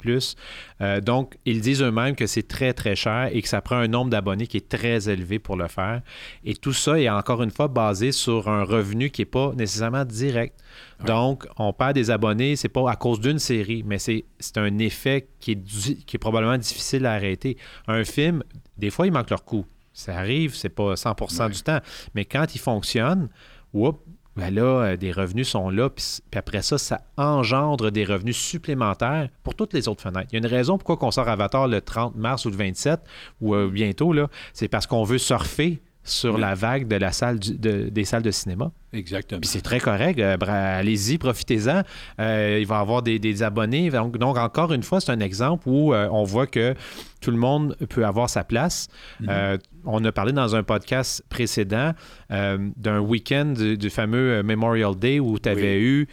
donc, 1.03 1.37
ils 1.45 1.61
disent 1.61 1.83
eux-mêmes 1.83 2.15
que 2.15 2.25
c'est 2.25 2.47
très, 2.47 2.73
très 2.73 2.95
cher 2.95 3.29
et 3.31 3.41
que 3.41 3.47
ça 3.47 3.61
prend 3.61 3.77
un 3.77 3.87
nombre 3.87 4.09
d'abonnés 4.09 4.47
qui 4.47 4.57
est 4.57 4.67
très 4.67 5.09
élevé 5.09 5.37
pour 5.37 5.57
le 5.57 5.67
faire. 5.67 6.01
Et 6.43 6.55
tout 6.55 6.73
ça 6.73 6.99
est 6.99 7.09
encore 7.09 7.43
une 7.43 7.51
fois 7.51 7.67
basé 7.67 8.11
sur 8.11 8.49
un 8.49 8.63
revenu 8.63 9.11
qui 9.11 9.21
n'est 9.21 9.25
pas 9.25 9.53
nécessairement 9.55 10.05
direct. 10.05 10.59
Donc, 11.05 11.45
on 11.57 11.73
perd 11.73 11.93
des 11.93 12.11
abonnés, 12.11 12.55
c'est 12.55 12.69
pas 12.69 12.89
à 12.89 12.95
cause 12.95 13.19
d'une 13.19 13.39
série, 13.39 13.83
mais 13.83 13.97
c'est 13.97 14.23
un 14.55 14.77
effet 14.77 15.27
qui 15.39 15.51
est, 15.51 16.05
qui 16.05 16.15
est 16.15 16.19
probablement 16.19 16.57
difficile 16.57 17.05
à 17.05 17.13
arrêter. 17.13 17.57
Un 17.87 18.03
film, 18.03 18.43
des 18.77 18.89
fois, 18.89 19.05
il 19.05 19.11
manque 19.11 19.29
leur 19.29 19.43
coût. 19.43 19.65
Ça 19.93 20.17
arrive, 20.17 20.55
c'est 20.55 20.69
pas 20.69 20.93
100% 20.95 21.51
du 21.51 21.61
temps. 21.61 21.79
Mais 22.13 22.25
quand 22.25 22.53
il 22.53 22.59
fonctionne, 22.59 23.29
whoop, 23.73 24.01
ben 24.35 24.53
là, 24.53 24.63
euh, 24.63 24.97
des 24.97 25.13
revenus 25.13 25.47
sont 25.47 25.69
là, 25.69 25.89
puis, 25.89 26.03
après 26.35 26.61
ça, 26.61 26.77
ça 26.77 27.01
engendre 27.15 27.89
des 27.91 28.03
revenus 28.03 28.37
supplémentaires 28.37 29.29
pour 29.43 29.55
toutes 29.55 29.73
les 29.73 29.87
autres 29.87 30.01
fenêtres. 30.01 30.27
Il 30.31 30.33
y 30.33 30.35
a 30.35 30.45
une 30.45 30.53
raison 30.53 30.77
pourquoi 30.77 31.07
on 31.07 31.11
sort 31.11 31.29
Avatar 31.29 31.67
le 31.69 31.79
30 31.79 32.15
mars 32.15 32.45
ou 32.45 32.49
le 32.49 32.57
27, 32.57 32.99
ou 33.39 33.55
euh, 33.55 33.69
bientôt, 33.69 34.11
là, 34.11 34.27
c'est 34.53 34.67
parce 34.67 34.87
qu'on 34.87 35.03
veut 35.03 35.17
surfer 35.17 35.81
sur 36.05 36.37
la 36.37 36.53
vague 36.53 36.87
de 36.87 36.95
la 36.95 37.11
salle 37.11 37.39
des 37.39 38.05
salles 38.05 38.21
de 38.21 38.31
cinéma. 38.31 38.71
Exactement. 38.93 39.41
Puis 39.41 39.49
c'est 39.49 39.61
très 39.61 39.79
correct. 39.79 40.19
Euh, 40.19 40.37
allez-y, 40.39 41.17
profitez-en. 41.17 41.81
Euh, 42.19 42.57
il 42.59 42.67
va 42.67 42.77
y 42.77 42.79
avoir 42.79 43.01
des, 43.01 43.43
abonnés. 43.43 43.89
Donc, 43.89 44.17
donc, 44.17 44.37
encore 44.37 44.71
une 44.71 44.83
fois, 44.83 45.01
c'est 45.01 45.11
un 45.11 45.19
exemple 45.19 45.67
où 45.67 45.93
euh, 45.93 46.07
on 46.11 46.23
voit 46.23 46.47
que 46.47 46.75
tout 47.21 47.31
le 47.31 47.37
monde 47.37 47.75
peut 47.89 48.05
avoir 48.05 48.29
sa 48.29 48.43
place. 48.43 48.87
Mhm. 49.19 49.57
on 49.85 50.03
a 50.05 50.11
parlé 50.11 50.31
dans 50.31 50.55
un 50.55 50.61
podcast 50.61 51.23
précédent 51.27 51.93
d'un 52.29 52.99
week-end 52.99 53.53
du, 53.55 53.89
fameux 53.89 54.43
Memorial 54.43 54.95
Day 54.95 55.19
où 55.19 55.39
tu 55.39 55.49
avais 55.49 55.79
eu 55.81 56.07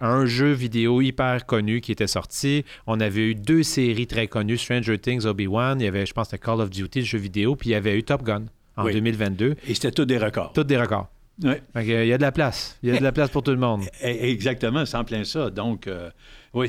un 0.00 0.26
jeu 0.26 0.52
vidéo 0.52 1.00
hyper 1.00 1.44
connu 1.44 1.80
qui 1.80 1.90
était 1.90 2.06
sorti. 2.06 2.64
On 2.86 3.00
avait 3.00 3.30
eu 3.30 3.34
deux 3.34 3.64
séries 3.64 4.06
très 4.06 4.28
connues, 4.28 4.58
Stranger 4.58 4.98
Things, 4.98 5.26
Obi-Wan. 5.26 5.80
Il 5.80 5.84
y 5.84 5.88
avait, 5.88 6.06
je 6.06 6.12
pense, 6.12 6.28
Call 6.28 6.60
of 6.60 6.70
Duty, 6.70 7.00
le 7.00 7.04
jeu 7.04 7.18
vidéo. 7.18 7.56
Puis 7.56 7.70
il 7.70 7.72
y 7.72 7.76
avait 7.76 7.98
eu 7.98 8.04
Top 8.04 8.22
Gun 8.22 8.44
en 8.76 8.84
2022. 8.84 9.56
Et 9.66 9.74
c'était 9.74 9.90
tout 9.90 10.04
des 10.04 10.18
records. 10.18 10.52
Tout 10.52 10.64
des 10.64 10.76
records. 10.76 11.08
Oui. 11.42 11.54
il 11.76 12.06
y 12.06 12.12
a 12.12 12.16
de 12.16 12.22
la 12.22 12.32
place. 12.32 12.78
Il 12.82 12.90
y 12.90 12.92
a 12.92 12.98
de 12.98 13.02
la 13.02 13.12
place 13.12 13.30
pour 13.30 13.42
tout 13.42 13.50
le 13.50 13.56
monde. 13.56 13.82
E, 14.04 14.06
exactement, 14.06 14.86
c'est 14.86 14.96
en 14.96 15.04
plein 15.04 15.24
ça. 15.24 15.50
Donc, 15.50 15.86
euh, 15.86 16.10
oui, 16.52 16.68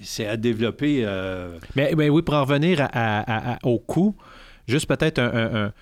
c'est 0.00 0.26
à 0.26 0.36
développer. 0.36 1.02
Euh, 1.04 1.58
mais, 1.76 1.94
oui, 1.94 2.22
pour 2.22 2.34
en 2.34 2.44
revenir 2.44 2.88
au 3.62 3.78
coût, 3.78 4.16
juste 4.66 4.86
peut-être 4.86 5.18
un, 5.18 5.72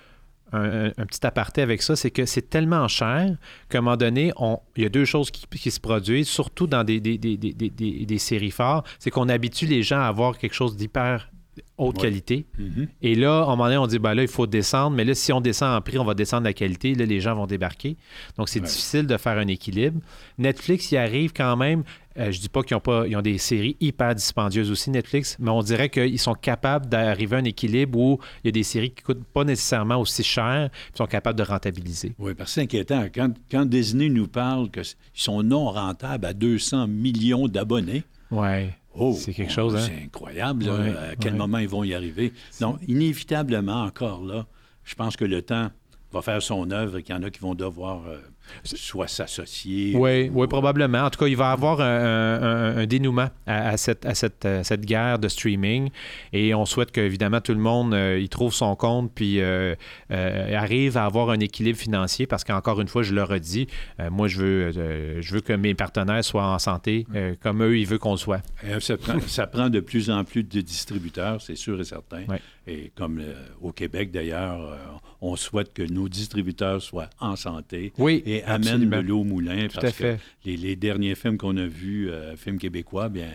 un, 0.51 1.05
petit 1.05 1.25
aparté 1.25 1.61
avec 1.61 1.81
ça, 1.81 1.95
c'est 1.95 2.11
que 2.11 2.25
c'est 2.25 2.49
tellement 2.49 2.87
cher 2.87 3.37
qu'à 3.69 3.77
un 3.77 3.81
moment 3.81 3.97
donné, 3.97 4.33
on, 4.37 4.59
il 4.75 4.83
y 4.83 4.85
a 4.85 4.89
deux 4.89 5.05
choses 5.05 5.31
qui, 5.31 5.71
se 5.71 5.79
produisent, 5.79 6.27
surtout 6.27 6.67
dans 6.67 6.83
des, 6.83 6.99
des, 6.99 7.17
des, 7.17 7.37
des 7.37 8.17
séries 8.17 8.51
phares, 8.51 8.83
c'est 8.99 9.09
qu'on 9.09 9.29
habitue 9.29 9.67
les 9.67 9.83
gens 9.83 9.99
à 9.99 10.07
avoir 10.07 10.37
quelque 10.37 10.55
chose 10.55 10.75
d'hyper 10.75 11.29
haute 11.77 11.97
qualité. 11.97 12.45
Mm-hmm. 12.59 12.87
Et 13.01 13.15
là, 13.15 13.39
à 13.39 13.43
un 13.43 13.45
moment 13.47 13.65
donné, 13.65 13.77
on 13.77 13.87
dit, 13.87 13.99
ben 13.99 14.13
là, 14.13 14.21
il 14.21 14.27
faut 14.27 14.47
descendre, 14.47 14.95
mais 14.95 15.05
là, 15.05 15.13
si 15.15 15.31
on 15.33 15.41
descend 15.41 15.75
en 15.75 15.81
prix, 15.81 15.97
on 15.97 16.05
va 16.05 16.13
descendre 16.13 16.43
la 16.43 16.53
qualité. 16.53 16.95
Là, 16.95 17.05
les 17.05 17.19
gens 17.19 17.35
vont 17.35 17.47
débarquer. 17.47 17.97
Donc, 18.37 18.49
c'est 18.49 18.59
difficile 18.59 19.07
de 19.07 19.17
faire 19.17 19.37
un 19.37 19.47
équilibre. 19.47 19.99
Netflix 20.37 20.91
y 20.91 20.97
arrive 20.97 21.33
quand 21.33 21.55
même. 21.55 21.83
Euh, 22.17 22.31
je 22.31 22.39
dis 22.39 22.49
pas 22.49 22.63
qu'ils 22.63 22.75
ont 22.75 22.81
pas, 22.81 23.05
ils 23.07 23.15
ont 23.15 23.21
des 23.21 23.37
séries 23.37 23.77
hyper 23.79 24.15
dispendieuses 24.15 24.71
aussi, 24.71 24.89
Netflix, 24.89 25.37
mais 25.39 25.51
on 25.51 25.61
dirait 25.61 25.89
qu'ils 25.89 26.19
sont 26.19 26.33
capables 26.33 26.87
d'arriver 26.87 27.35
à 27.35 27.39
un 27.39 27.43
équilibre 27.43 27.99
où 27.99 28.19
il 28.43 28.47
y 28.47 28.49
a 28.49 28.51
des 28.51 28.63
séries 28.63 28.91
qui 28.91 29.03
coûtent 29.03 29.23
pas 29.23 29.43
nécessairement 29.43 29.97
aussi 29.97 30.23
cher, 30.23 30.69
ils 30.93 30.97
sont 30.97 31.05
capables 31.05 31.37
de 31.37 31.43
rentabiliser. 31.43 32.15
Oui, 32.17 32.33
parce 32.33 32.49
que 32.49 32.53
c'est 32.55 32.61
inquiétant. 32.61 33.05
Quand, 33.13 33.33
quand 33.51 33.65
Disney 33.65 34.09
nous 34.09 34.27
parle 34.27 34.71
qu'ils 34.71 34.83
sont 35.13 35.43
non 35.43 35.69
rentables 35.69 36.25
à 36.25 36.33
200 36.33 36.87
millions 36.87 37.47
d'abonnés, 37.47 38.03
ouais. 38.31 38.73
Oh, 38.97 39.13
c'est 39.13 39.33
quelque 39.33 39.51
chose. 39.51 39.75
Hein? 39.75 39.85
C'est 39.85 40.03
incroyable 40.03 40.69
à 40.69 41.15
quel 41.15 41.35
moment 41.35 41.59
ils 41.59 41.67
vont 41.67 41.83
y 41.83 41.93
arriver. 41.93 42.33
Donc, 42.59 42.79
inévitablement, 42.87 43.83
encore 43.83 44.23
là, 44.23 44.45
je 44.83 44.95
pense 44.95 45.15
que 45.17 45.25
le 45.25 45.41
temps 45.41 45.69
va 46.11 46.21
faire 46.21 46.41
son 46.41 46.71
œuvre 46.71 46.97
et 46.97 47.03
qu'il 47.03 47.13
y 47.13 47.17
en 47.17 47.23
a 47.23 47.29
qui 47.29 47.39
vont 47.39 47.55
devoir 47.55 48.07
euh, 48.07 48.19
soit 48.63 49.07
s'associer. 49.07 49.95
Oui, 49.95 50.29
oui, 50.33 50.47
probablement. 50.47 51.03
En 51.03 51.09
tout 51.09 51.19
cas, 51.19 51.27
il 51.27 51.37
va 51.37 51.49
y 51.49 51.53
avoir 51.53 51.81
un, 51.81 52.85
dénouement 52.85 53.29
à, 53.45 53.77
cette, 53.77 54.05
à 54.05 54.13
cette, 54.13 54.85
guerre 54.85 55.19
de 55.19 55.27
streaming. 55.27 55.89
Et 56.33 56.53
on 56.53 56.65
souhaite 56.65 56.91
qu'évidemment 56.91 57.41
tout 57.41 57.53
le 57.53 57.59
monde 57.59 57.93
euh, 57.93 58.19
y 58.19 58.29
trouve 58.29 58.53
son 58.53 58.75
compte 58.75 59.11
puis 59.13 59.41
euh, 59.41 59.75
euh, 60.11 60.57
arrive 60.57 60.97
à 60.97 61.05
avoir 61.05 61.29
un 61.29 61.39
équilibre 61.39 61.77
financier 61.77 62.27
parce 62.27 62.43
qu'encore 62.43 62.81
une 62.81 62.87
fois, 62.87 63.03
je 63.03 63.13
le 63.13 63.23
redis, 63.23 63.67
moi, 64.11 64.27
je 64.27 64.39
veux, 64.39 65.21
je 65.21 65.33
veux 65.33 65.41
que 65.41 65.53
mes 65.53 65.73
partenaires 65.73 66.23
soient 66.23 66.47
en 66.47 66.59
santé 66.59 67.05
comme 67.41 67.63
eux, 67.63 67.77
ils 67.77 67.85
veulent 67.85 67.99
qu'on 67.99 68.17
soit. 68.17 68.41
Ça 68.79 69.47
prend, 69.47 69.69
de 69.69 69.79
plus 69.79 70.09
en 70.09 70.23
plus 70.23 70.43
de 70.43 70.61
distributeurs, 70.61 71.41
c'est 71.41 71.55
sûr 71.55 71.79
et 71.79 71.83
certain. 71.83 72.23
Et 72.67 72.91
comme 72.95 73.23
au 73.61 73.71
Québec, 73.71 74.11
d'ailleurs, 74.11 75.01
on 75.21 75.35
souhaite 75.35 75.73
que 75.73 75.83
nos 75.83 76.09
distributeurs 76.09 76.81
soient 76.81 77.09
en 77.19 77.35
santé. 77.35 77.93
Oui 77.97 78.23
amène 78.45 78.89
de 78.89 78.97
l'eau 78.97 79.21
au 79.21 79.23
moulin. 79.23 79.67
parce 79.73 79.93
que 79.93 80.17
les, 80.45 80.75
derniers 80.75 81.15
films 81.15 81.37
qu'on 81.37 81.57
a 81.57 81.65
vus, 81.65 82.09
euh, 82.09 82.35
films 82.35 82.59
québécois, 82.59 83.09
bien, 83.09 83.29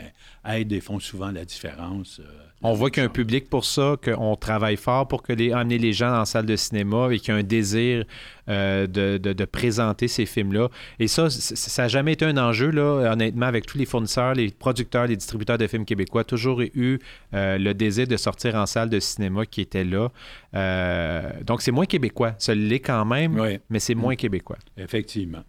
aident 0.44 0.72
et 0.72 0.80
font 0.80 1.00
souvent 1.00 1.30
la 1.30 1.44
différence. 1.44 2.20
On 2.64 2.74
voit 2.74 2.90
qu'il 2.90 3.02
y 3.02 3.06
a 3.06 3.08
un 3.08 3.12
public 3.12 3.50
pour 3.50 3.64
ça, 3.64 3.96
qu'on 4.02 4.36
travaille 4.36 4.76
fort 4.76 5.08
pour 5.08 5.22
que 5.22 5.32
les, 5.32 5.52
amener 5.52 5.78
les 5.78 5.92
gens 5.92 6.10
dans 6.10 6.20
la 6.20 6.24
salle 6.24 6.46
de 6.46 6.54
cinéma 6.54 7.08
et 7.10 7.18
qu'il 7.18 7.34
y 7.34 7.36
a 7.36 7.40
un 7.40 7.42
désir 7.42 8.04
euh, 8.48 8.86
de, 8.86 9.44
présenter 9.44 10.06
ces 10.06 10.26
films-là. 10.26 10.68
Et 11.00 11.08
ça, 11.08 11.28
ça 11.28 11.82
n'a 11.82 11.88
jamais 11.88 12.12
été 12.12 12.24
un 12.24 12.36
enjeu, 12.36 12.70
là, 12.70 13.12
honnêtement, 13.12 13.46
avec 13.46 13.66
tous 13.66 13.78
les 13.78 13.84
fournisseurs, 13.84 14.34
les 14.34 14.50
producteurs, 14.50 15.06
les 15.06 15.16
distributeurs 15.16 15.58
de 15.58 15.66
films 15.66 15.84
québécois, 15.84 16.22
toujours 16.22 16.60
eu 16.60 16.98
euh, 17.34 17.58
le 17.58 17.74
désir 17.74 18.06
de 18.06 18.16
sortir 18.16 18.54
en 18.54 18.66
salle 18.66 18.90
de 18.90 19.00
cinéma 19.00 19.44
qui 19.44 19.60
était 19.60 19.84
là. 19.84 20.10
Euh, 20.54 21.30
donc, 21.44 21.62
c'est 21.62 21.72
moins 21.72 21.86
québécois. 21.86 22.34
Ça 22.38 22.54
l'est 22.54 22.80
quand 22.80 23.04
même, 23.04 23.58
mais 23.70 23.80
c'est 23.80 23.96
moins 23.96 24.14
québécois. 24.14 24.58
Effectivement. 24.76 25.42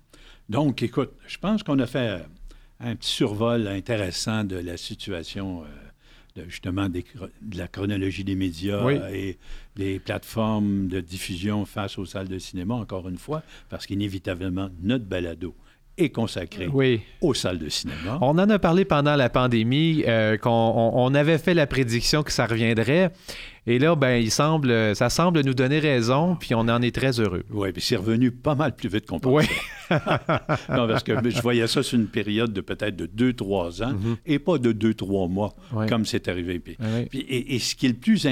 Donc, 0.49 0.81
écoute, 0.81 1.11
je 1.27 1.37
pense 1.37 1.61
qu'on 1.61 1.77
a 1.79 1.85
fait 1.85 2.23
un 2.79 2.95
petit 2.95 3.11
survol 3.11 3.67
intéressant 3.67 4.43
de 4.43 4.57
la 4.57 4.77
situation 4.77 5.63
justement 6.47 6.89
de 6.89 7.03
la 7.55 7.67
chronologie 7.67 8.23
des 8.23 8.35
médias 8.35 8.89
et 9.11 9.37
des 9.75 9.99
plateformes 9.99 10.87
de 10.87 10.99
diffusion 10.99 11.65
face 11.65 11.97
aux 11.97 12.05
salles 12.05 12.27
de 12.27 12.39
cinéma, 12.39 12.75
encore 12.75 13.07
une 13.07 13.17
fois, 13.17 13.43
parce 13.69 13.85
qu'inévitablement, 13.85 14.69
notre 14.81 15.05
balado 15.05 15.55
est 15.97 16.09
consacré 16.09 16.67
aux 17.21 17.33
salles 17.33 17.59
de 17.59 17.69
cinéma. 17.69 18.17
On 18.21 18.37
en 18.39 18.49
a 18.49 18.59
parlé 18.59 18.83
pendant 18.83 19.15
la 19.15 19.29
pandémie, 19.29 20.03
euh, 20.07 20.37
qu'on 20.37 21.13
avait 21.13 21.37
fait 21.37 21.53
la 21.53 21.67
prédiction 21.67 22.23
que 22.23 22.31
ça 22.31 22.47
reviendrait. 22.47 23.11
Et 23.65 23.79
là, 23.79 23.95
ben, 23.95 24.15
il 24.15 24.31
semble, 24.31 24.93
ça 24.95 25.09
semble 25.09 25.41
nous 25.41 25.53
donner 25.53 25.79
raison, 25.79 26.35
puis 26.35 26.53
on 26.53 26.61
en 26.61 26.81
est 26.81 26.93
très 26.93 27.19
heureux. 27.19 27.43
Oui, 27.49 27.71
puis 27.71 27.81
c'est 27.81 27.95
revenu 27.95 28.31
pas 28.31 28.55
mal 28.55 28.75
plus 28.75 28.89
vite 28.89 29.05
qu'on 29.05 29.19
pensait. 29.19 29.49
Oui. 29.89 29.97
non, 30.69 30.87
parce 30.87 31.03
que 31.03 31.13
je 31.29 31.41
voyais 31.41 31.67
ça 31.67 31.81
sur 31.81 31.97
une 31.97 32.07
période 32.07 32.51
de 32.51 32.61
peut-être 32.61 32.95
de 32.95 33.31
2-3 33.31 33.83
ans 33.83 33.93
mm-hmm. 33.93 34.17
et 34.25 34.39
pas 34.39 34.57
de 34.57 34.73
2-3 34.73 35.29
mois, 35.29 35.55
comme 35.87 36.05
c'est 36.05 36.27
arrivé. 36.27 36.59
Puis, 36.59 36.77
et, 37.13 37.59
ce 37.59 37.75
qui 37.75 37.85
est 37.85 37.89
le 37.89 37.95
plus 37.95 38.27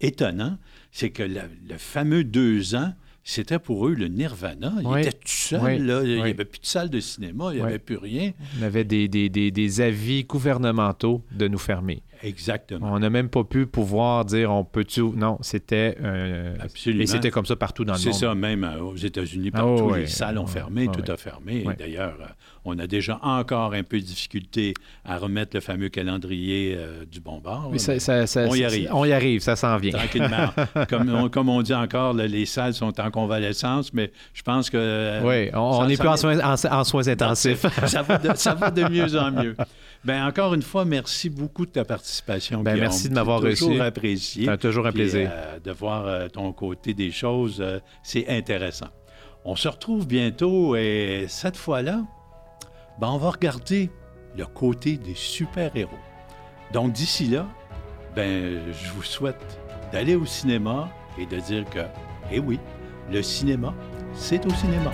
étonnant, 0.00 0.56
c'est 0.92 1.10
que 1.10 1.22
le 1.24 1.40
fameux 1.78 2.22
deux 2.22 2.74
ans, 2.74 2.92
c'était 3.28 3.58
pour 3.58 3.88
eux 3.88 3.94
le 3.94 4.06
nirvana. 4.06 4.72
Ils 4.80 5.00
étaient 5.00 5.12
tout 5.12 5.26
seuls. 5.26 5.84
Là. 5.84 6.02
Il 6.04 6.14
n'y 6.14 6.20
avait 6.20 6.44
plus 6.44 6.60
de 6.60 6.66
salle 6.66 6.90
de 6.90 7.00
cinéma, 7.00 7.50
il 7.52 7.56
n'y 7.56 7.62
avait 7.62 7.80
plus 7.80 7.96
rien. 7.96 8.30
On 8.60 8.62
avait 8.62 8.84
des, 8.84 9.08
des, 9.08 9.28
des, 9.28 9.80
avis 9.80 10.22
gouvernementaux 10.22 11.24
de 11.32 11.48
nous 11.48 11.58
fermer. 11.58 12.02
Exactement. 12.22 12.92
On 12.92 12.98
n'a 12.98 13.10
même 13.10 13.28
pas 13.28 13.44
pu 13.44 13.66
pouvoir 13.66 14.24
dire 14.24 14.50
on 14.50 14.64
peut-tu. 14.64 15.02
Non, 15.02 15.38
c'était. 15.40 15.96
Euh, 16.00 16.56
Absolument. 16.60 17.02
Et 17.02 17.06
c'était 17.06 17.30
comme 17.30 17.46
ça 17.46 17.56
partout 17.56 17.84
dans 17.84 17.94
le 17.94 17.98
monde. 17.98 18.12
C'est 18.12 18.26
ça, 18.26 18.34
même 18.34 18.64
euh, 18.64 18.80
aux 18.80 18.96
États-Unis, 18.96 19.50
ah 19.54 19.58
partout, 19.58 19.94
les 19.94 20.06
salles 20.06 20.38
ont 20.38 20.46
fermé, 20.46 20.88
tout 20.88 21.10
a 21.10 21.16
fermé. 21.16 21.64
D'ailleurs, 21.78 22.16
euh, 22.20 22.26
on 22.66 22.78
a 22.78 22.86
déjà 22.86 23.18
encore 23.22 23.74
un 23.74 23.82
peu 23.82 23.98
de 23.98 24.04
difficulté 24.04 24.74
à 25.04 25.18
remettre 25.18 25.52
le 25.54 25.60
fameux 25.60 25.88
calendrier 25.88 26.76
du 27.10 27.20
bombard. 27.20 27.70
Mais 27.70 27.78
on 28.48 28.54
y 28.54 28.64
arrive. 28.64 28.88
On 28.92 29.04
y 29.04 29.12
arrive, 29.12 29.40
ça 29.40 29.56
s'en 29.56 29.76
vient. 29.76 29.92
Tranquillement. 29.92 30.50
comme, 30.88 31.14
on, 31.14 31.28
comme 31.28 31.48
on 31.48 31.62
dit 31.62 31.74
encore, 31.74 32.12
les 32.14 32.46
salles 32.46 32.74
sont 32.74 33.00
en 33.00 33.10
convalescence, 33.10 33.92
mais 33.92 34.12
je 34.34 34.42
pense 34.42 34.70
que. 34.70 35.20
oui, 35.24 35.50
on 35.54 35.86
n'est 35.86 35.96
plus 35.96 36.08
en 36.08 36.16
soins, 36.16 36.40
en, 36.40 36.84
soins 36.84 37.08
intensifs. 37.08 37.66
ça, 37.86 38.02
va 38.02 38.18
de, 38.18 38.34
ça 38.36 38.54
va 38.54 38.70
de 38.70 38.82
mieux 38.88 39.16
en 39.16 39.30
mieux. 39.30 39.56
Bien, 40.04 40.24
encore 40.26 40.54
une 40.54 40.62
fois, 40.62 40.84
merci 40.84 41.28
beaucoup 41.28 41.66
de 41.66 41.72
ta 41.72 41.84
participation. 41.84 42.62
Ben, 42.62 42.78
merci 42.78 43.08
de 43.08 43.14
m'avoir 43.14 43.40
reçu. 43.40 43.64
toujours 43.64 43.82
apprécié. 43.82 44.46
C'est 44.46 44.58
toujours 44.58 44.86
un 44.86 44.92
plaisir. 44.92 45.28
Euh, 45.32 45.58
de 45.58 45.72
voir 45.72 46.06
euh, 46.06 46.28
ton 46.28 46.52
côté 46.52 46.94
des 46.94 47.10
choses, 47.10 47.60
euh, 47.60 47.80
c'est 48.04 48.28
intéressant. 48.28 48.86
On 49.44 49.56
se 49.56 49.66
retrouve 49.66 50.06
bientôt 50.06 50.76
et 50.76 51.26
cette 51.28 51.56
fois-là, 51.56 52.04
ben, 52.98 53.08
on 53.08 53.18
va 53.18 53.30
regarder 53.30 53.90
le 54.36 54.46
côté 54.46 54.96
des 54.96 55.14
super-héros. 55.14 55.98
Donc 56.72 56.92
d'ici 56.92 57.26
là, 57.26 57.46
ben, 58.14 58.60
je 58.72 58.90
vous 58.92 59.02
souhaite 59.02 59.60
d'aller 59.92 60.16
au 60.16 60.26
cinéma 60.26 60.88
et 61.18 61.26
de 61.26 61.38
dire 61.38 61.64
que, 61.70 61.80
eh 62.30 62.38
oui, 62.38 62.58
le 63.10 63.22
cinéma, 63.22 63.74
c'est 64.14 64.44
au 64.46 64.50
cinéma. 64.50 64.90